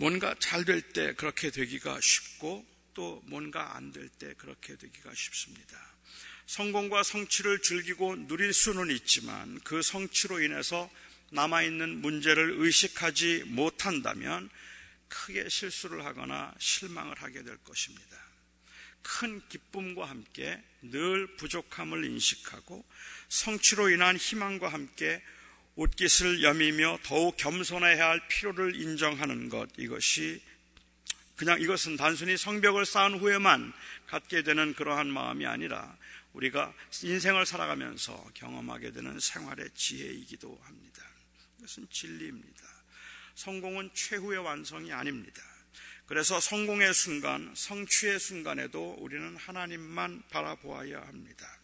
뭔가 0.00 0.34
잘 0.38 0.64
될 0.64 0.80
때 0.94 1.12
그렇게 1.12 1.50
되기가 1.50 2.00
쉽고 2.00 2.64
또 2.94 3.22
뭔가 3.26 3.76
안 3.76 3.92
될 3.92 4.08
때 4.08 4.32
그렇게 4.38 4.74
되기가 4.76 5.14
쉽습니다. 5.14 5.78
성공과 6.46 7.02
성취를 7.02 7.60
즐기고 7.60 8.26
누릴 8.26 8.54
수는 8.54 8.90
있지만 8.96 9.60
그 9.60 9.82
성취로 9.82 10.40
인해서 10.40 10.90
남아있는 11.32 12.00
문제를 12.00 12.54
의식하지 12.56 13.44
못한다면 13.48 14.48
크게 15.08 15.50
실수를 15.50 16.06
하거나 16.06 16.54
실망을 16.58 17.20
하게 17.20 17.42
될 17.42 17.58
것입니다. 17.58 18.16
큰 19.02 19.46
기쁨과 19.50 20.06
함께 20.08 20.62
늘 20.80 21.36
부족함을 21.36 22.06
인식하고 22.06 22.86
성취로 23.28 23.90
인한 23.90 24.16
희망과 24.16 24.68
함께 24.68 25.22
옷깃을 25.80 26.42
여미며 26.42 26.98
더욱 27.04 27.38
겸손해야 27.38 28.06
할 28.06 28.28
필요를 28.28 28.76
인정하는 28.76 29.48
것 29.48 29.66
이것이 29.78 30.42
그냥 31.36 31.58
이것은 31.58 31.96
단순히 31.96 32.36
성벽을 32.36 32.84
쌓은 32.84 33.18
후에만 33.18 33.72
갖게 34.06 34.42
되는 34.42 34.74
그러한 34.74 35.06
마음이 35.06 35.46
아니라 35.46 35.96
우리가 36.34 36.74
인생을 37.02 37.46
살아가면서 37.46 38.30
경험하게 38.34 38.92
되는 38.92 39.18
생활의 39.18 39.70
지혜이기도 39.74 40.60
합니다. 40.64 41.02
이것은 41.58 41.86
진리입니다. 41.90 42.62
성공은 43.36 43.90
최후의 43.94 44.40
완성이 44.40 44.92
아닙니다. 44.92 45.42
그래서 46.04 46.38
성공의 46.40 46.92
순간, 46.92 47.54
성취의 47.56 48.20
순간에도 48.20 48.96
우리는 48.98 49.34
하나님만 49.34 50.24
바라보아야 50.28 51.00
합니다. 51.06 51.58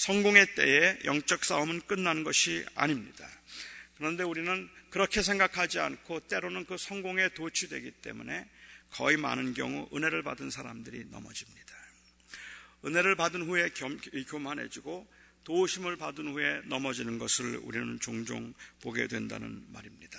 성공의 0.00 0.54
때에 0.54 0.98
영적 1.04 1.44
싸움은 1.44 1.82
끝나는 1.82 2.24
것이 2.24 2.64
아닙니다. 2.74 3.28
그런데 3.98 4.22
우리는 4.22 4.66
그렇게 4.88 5.20
생각하지 5.20 5.78
않고 5.78 6.20
때로는 6.20 6.64
그 6.64 6.78
성공에 6.78 7.28
도취되기 7.34 7.90
때문에 8.00 8.48
거의 8.92 9.18
많은 9.18 9.52
경우 9.52 9.90
은혜를 9.94 10.22
받은 10.22 10.48
사람들이 10.48 11.04
넘어집니다. 11.10 11.74
은혜를 12.86 13.14
받은 13.14 13.42
후에 13.42 13.68
교만해지고 14.26 15.06
도우심을 15.44 15.98
받은 15.98 16.28
후에 16.28 16.62
넘어지는 16.64 17.18
것을 17.18 17.58
우리는 17.58 18.00
종종 18.00 18.54
보게 18.80 19.06
된다는 19.06 19.62
말입니다. 19.70 20.18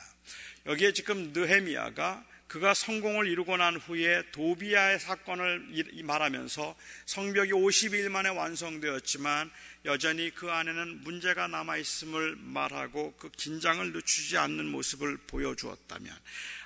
여기에 0.67 0.93
지금 0.93 1.33
느헤미야가 1.33 2.23
그가 2.51 2.73
성공을 2.73 3.27
이루고 3.27 3.55
난 3.55 3.77
후에 3.77 4.23
도비아의 4.33 4.99
사건을 4.99 5.67
말하면서 6.03 6.75
성벽이 7.05 7.51
50일 7.51 8.09
만에 8.09 8.27
완성되었지만 8.27 9.49
여전히 9.85 10.31
그 10.31 10.51
안에는 10.51 11.01
문제가 11.01 11.47
남아 11.47 11.77
있음을 11.77 12.35
말하고 12.35 13.13
그 13.13 13.29
긴장을 13.29 13.93
늦추지 13.93 14.37
않는 14.37 14.65
모습을 14.65 15.15
보여주었다면 15.27 16.13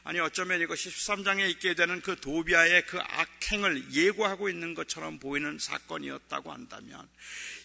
아니 0.06 0.19
어쩌면 0.19 0.60
이것이 0.60 0.89
13장에 0.89 1.48
있게 1.52 1.76
되는 1.76 2.02
그 2.02 2.19
도비아의 2.19 2.88
그 2.88 3.00
악행을 3.00 3.93
예고하고 3.93 4.50
있는 4.50 4.74
것처럼 4.74 5.19
보이는 5.19 5.60
사건이었다고 5.60 6.52
한다면 6.52 7.08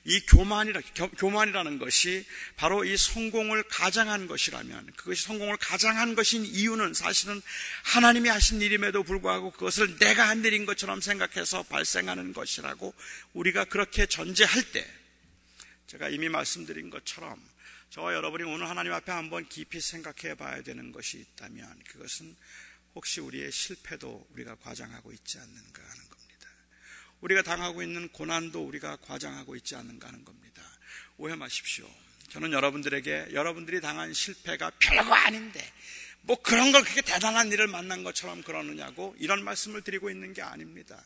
이 0.05 0.21
교만이라, 0.21 0.81
교만이라는 1.19 1.79
것이 1.79 2.27
바로 2.57 2.85
이 2.85 2.97
성공을 2.97 3.65
가장한 3.65 4.27
것이라면 4.27 4.93
그것이 4.97 5.23
성공을 5.25 5.59
가장한 5.59 6.15
것인 6.15 6.47
이유는 6.47 6.95
사실은 6.95 7.41
하나님이 7.85 8.29
하신 8.29 8.63
일임에도 8.63 9.03
불구하고 9.03 9.51
그것을 9.53 9.99
내가 9.99 10.29
한 10.29 10.45
일인 10.45 10.65
것처럼 10.65 11.01
생각해서 11.01 11.63
발생하는 11.65 12.33
것이라고 12.33 12.95
우리가 13.35 13.65
그렇게 13.67 14.07
전제할 14.07 14.73
때 14.73 14.87
제가 15.87 16.09
이미 16.09 16.29
말씀드린 16.29 16.89
것처럼 16.89 17.39
저와 17.91 18.15
여러분이 18.15 18.45
오늘 18.45 18.69
하나님 18.69 18.93
앞에 18.93 19.11
한번 19.11 19.49
깊이 19.49 19.81
생각해 19.81 20.37
봐야 20.37 20.63
되는 20.63 20.93
것이 20.93 21.19
있다면 21.19 21.83
그것은 21.89 22.37
혹시 22.95 23.21
우리의 23.21 23.53
실패도 23.53 24.29
우리가 24.33 24.55
과장하고 24.57 25.13
있지 25.13 25.39
않는가 25.39 25.83
하는. 25.83 26.10
우리가 27.21 27.43
당하고 27.43 27.83
있는 27.83 28.09
고난도 28.09 28.65
우리가 28.67 28.97
과장하고 28.97 29.57
있지 29.57 29.77
않는가 29.77 30.09
하는 30.09 30.25
겁니다. 30.25 30.63
오해 31.19 31.35
마십시오. 31.35 31.89
저는 32.31 32.53
여러분들에게 32.53 33.29
여러분들이 33.33 33.81
당한 33.81 34.13
실패가 34.15 34.71
별거 34.79 35.13
아닌데 35.13 35.61
뭐 36.23 36.37
그런 36.41 36.71
걸 36.71 36.83
그렇게 36.83 37.01
대단한 37.01 37.51
일을 37.51 37.67
만난 37.67 38.05
것처럼 38.05 38.43
그러느냐고 38.43 39.15
이런 39.19 39.43
말씀을 39.43 39.81
드리고 39.83 40.11
있는 40.11 40.35
게 40.35 40.43
아닙니다. 40.43 41.03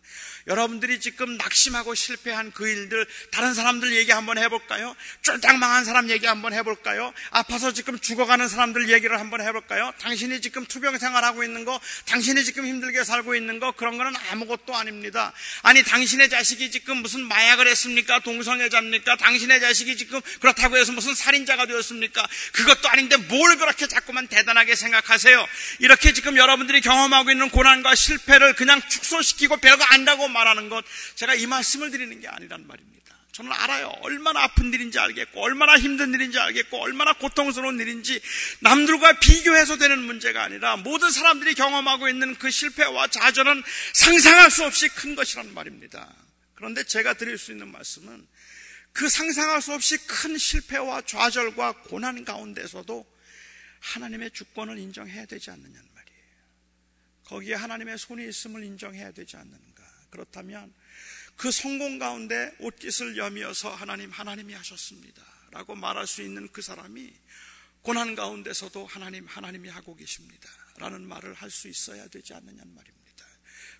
여러분들이 0.48 0.98
지금 0.98 1.36
낙심하고 1.36 1.94
실패한 1.94 2.50
그 2.52 2.68
일들 2.68 3.06
다른 3.30 3.54
사람들 3.54 3.94
얘기 3.94 4.10
한번 4.10 4.38
해볼까요? 4.38 4.96
쫄딱 5.22 5.58
망한 5.58 5.84
사람 5.84 6.10
얘기 6.10 6.26
한번 6.26 6.52
해볼까요? 6.52 7.14
아파서 7.30 7.72
지금 7.72 7.98
죽어가는 7.98 8.48
사람들 8.48 8.90
얘기를 8.90 9.18
한번 9.20 9.40
해볼까요? 9.40 9.92
당신이 10.00 10.40
지금 10.40 10.66
투병 10.66 10.98
생활하고 10.98 11.44
있는 11.44 11.64
거, 11.64 11.80
당신이 12.06 12.44
지금 12.44 12.66
힘들게 12.66 13.04
살고 13.04 13.36
있는 13.36 13.60
거 13.60 13.72
그런 13.72 13.96
거는 13.96 14.12
아무것도 14.30 14.74
아닙니다. 14.74 15.32
아니 15.62 15.84
당신의 15.84 16.28
자식이 16.28 16.72
지금 16.72 16.98
무슨 16.98 17.20
마약을 17.20 17.68
했습니까? 17.68 18.18
동성애자입니까? 18.20 19.16
당신의 19.16 19.60
자식이 19.60 19.96
지금 19.96 20.20
그렇다고 20.40 20.76
해서 20.76 20.90
무슨 20.90 21.14
살인자가 21.14 21.66
되었습니까? 21.66 22.26
그것도 22.52 22.88
아닌데 22.88 23.16
뭘 23.16 23.56
그렇게 23.56 23.86
자꾸만 23.86 24.26
대단하게 24.26 24.74
생각 24.74 25.03
생각하세요? 25.04 25.46
이렇게 25.78 26.12
지금 26.12 26.36
여러분들이 26.36 26.80
경험하고 26.80 27.30
있는 27.30 27.50
고난과 27.50 27.94
실패를 27.94 28.54
그냥 28.54 28.80
축소시키고 28.88 29.58
별거 29.58 29.84
안다고 29.84 30.28
말하는 30.28 30.68
것, 30.68 30.84
제가 31.14 31.34
이 31.34 31.46
말씀을 31.46 31.90
드리는 31.90 32.20
게 32.20 32.28
아니란 32.28 32.66
말입니다. 32.66 32.94
저는 33.32 33.52
알아요. 33.52 33.88
얼마나 34.02 34.42
아픈 34.42 34.72
일인지 34.72 34.98
알겠고, 34.98 35.42
얼마나 35.42 35.76
힘든 35.76 36.14
일인지 36.14 36.38
알겠고, 36.38 36.80
얼마나 36.80 37.12
고통스러운 37.14 37.80
일인지 37.80 38.20
남들과 38.60 39.18
비교해서 39.18 39.76
되는 39.76 39.98
문제가 40.02 40.44
아니라 40.44 40.76
모든 40.76 41.10
사람들이 41.10 41.54
경험하고 41.54 42.08
있는 42.08 42.36
그 42.36 42.50
실패와 42.50 43.08
좌절은 43.08 43.62
상상할 43.92 44.50
수 44.50 44.64
없이 44.64 44.88
큰 44.88 45.16
것이란 45.16 45.52
말입니다. 45.52 46.08
그런데 46.54 46.84
제가 46.84 47.14
드릴 47.14 47.36
수 47.36 47.50
있는 47.50 47.72
말씀은 47.72 48.26
그 48.92 49.08
상상할 49.08 49.60
수 49.60 49.72
없이 49.72 49.98
큰 50.06 50.38
실패와 50.38 51.02
좌절과 51.02 51.72
고난 51.88 52.24
가운데서도 52.24 53.13
하나님의 53.84 54.30
주권을 54.30 54.78
인정해야 54.78 55.26
되지 55.26 55.50
않느냐는 55.50 55.88
말이에요. 55.94 56.20
거기에 57.24 57.54
하나님의 57.54 57.98
손이 57.98 58.26
있음을 58.28 58.64
인정해야 58.64 59.12
되지 59.12 59.36
않는가. 59.36 59.84
그렇다면 60.10 60.72
그 61.36 61.50
성공 61.50 61.98
가운데 61.98 62.54
옷깃을 62.60 63.16
여미어서 63.16 63.74
하나님, 63.74 64.10
하나님이 64.10 64.54
하셨습니다. 64.54 65.22
라고 65.50 65.74
말할 65.74 66.06
수 66.06 66.22
있는 66.22 66.48
그 66.50 66.62
사람이 66.62 67.12
고난 67.82 68.14
가운데서도 68.14 68.86
하나님, 68.86 69.26
하나님이 69.26 69.68
하고 69.68 69.94
계십니다. 69.94 70.48
라는 70.78 71.06
말을 71.06 71.34
할 71.34 71.50
수 71.50 71.68
있어야 71.68 72.08
되지 72.08 72.34
않느냐는 72.34 72.74
말입니다. 72.74 73.03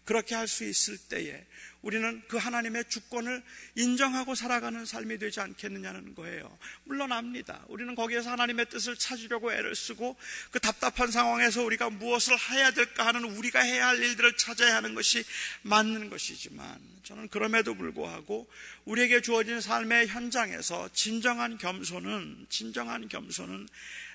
그렇게 0.04 0.34
할 0.34 0.46
수 0.46 0.64
있을 0.64 0.98
때에 0.98 1.44
우리는 1.82 2.22
그 2.28 2.38
하나님의 2.38 2.84
주권을 2.88 3.42
인정하고 3.74 4.34
살아가는 4.34 4.86
삶이 4.86 5.18
되지 5.18 5.40
않겠느냐는 5.40 6.14
거예요. 6.14 6.58
물론 6.84 7.12
압니다. 7.12 7.62
우리는 7.68 7.94
거기에서 7.94 8.30
하나님의 8.30 8.70
뜻을 8.70 8.96
찾으려고 8.96 9.52
애를 9.52 9.74
쓰고 9.74 10.16
그 10.50 10.60
답답한 10.60 11.10
상황에서 11.10 11.62
우리가 11.62 11.90
무엇을 11.90 12.36
해야 12.52 12.70
될까 12.70 13.06
하는 13.06 13.24
우리가 13.24 13.60
해야 13.60 13.88
할 13.88 13.98
일들을 14.02 14.36
찾아야 14.38 14.76
하는 14.76 14.94
것이 14.94 15.24
맞는 15.62 16.08
것이지만 16.08 16.80
저는 17.02 17.28
그럼에도 17.28 17.74
불구하고 17.74 18.48
우리에게 18.86 19.20
주어진 19.20 19.60
삶의 19.60 20.08
현장에서 20.08 20.88
진정한 20.94 21.58
겸손은 21.58 22.46
진정한 22.48 23.08
겸손은 23.08 23.68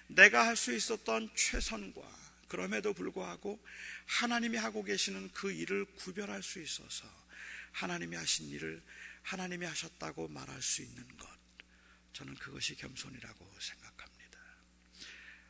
내가 0.08 0.48
할 0.48 0.56
수 0.56 0.74
있었던 0.74 1.30
최선과 1.36 2.02
그럼에도 2.48 2.94
불구하고 2.94 3.60
하나님이 4.10 4.58
하고 4.58 4.84
계시는 4.84 5.32
그 5.34 5.52
일을 5.52 5.86
구별할 5.96 6.42
수 6.42 6.60
있어서 6.60 7.08
하나님이 7.72 8.16
하신 8.16 8.50
일을 8.50 8.84
하나님이 9.22 9.66
하셨다고 9.68 10.28
말할 10.30 10.62
수 10.64 10.82
있는 10.82 11.08
것. 11.18 11.30
저는 12.14 12.34
그것이 12.36 12.76
겸손이라고 12.76 13.58
생각합니다. 13.60 14.40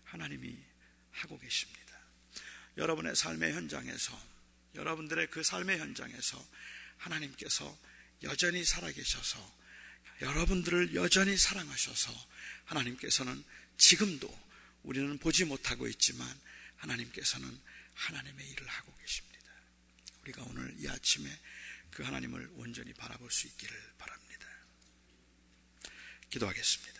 하나님이 0.03 0.57
하고 1.11 1.39
계십니다. 1.39 1.97
여러분의 2.75 3.15
삶의 3.15 3.53
현장에서, 3.53 4.21
여러분들의 4.75 5.31
그 5.31 5.41
삶의 5.41 5.79
현장에서 5.79 6.45
하나님께서 6.97 7.77
여전히 8.23 8.65
살아계셔서 8.65 9.57
여러분들을 10.21 10.95
여전히 10.95 11.37
사랑하셔서 11.37 12.11
하나님께서는 12.65 13.41
지금도 13.77 14.29
우리는 14.83 15.17
보지 15.17 15.45
못하고 15.45 15.87
있지만 15.87 16.27
하나님께서는 16.75 17.69
하나님의 17.99 18.49
일을 18.49 18.67
하고 18.67 18.95
계십니다. 18.97 19.51
우리가 20.21 20.43
오늘 20.43 20.73
이 20.79 20.87
아침에 20.87 21.29
그 21.91 22.03
하나님을 22.03 22.49
온전히 22.53 22.93
바라볼 22.93 23.29
수 23.29 23.47
있기를 23.47 23.93
바랍니다. 23.97 24.47
기도하겠습니다. 26.29 26.98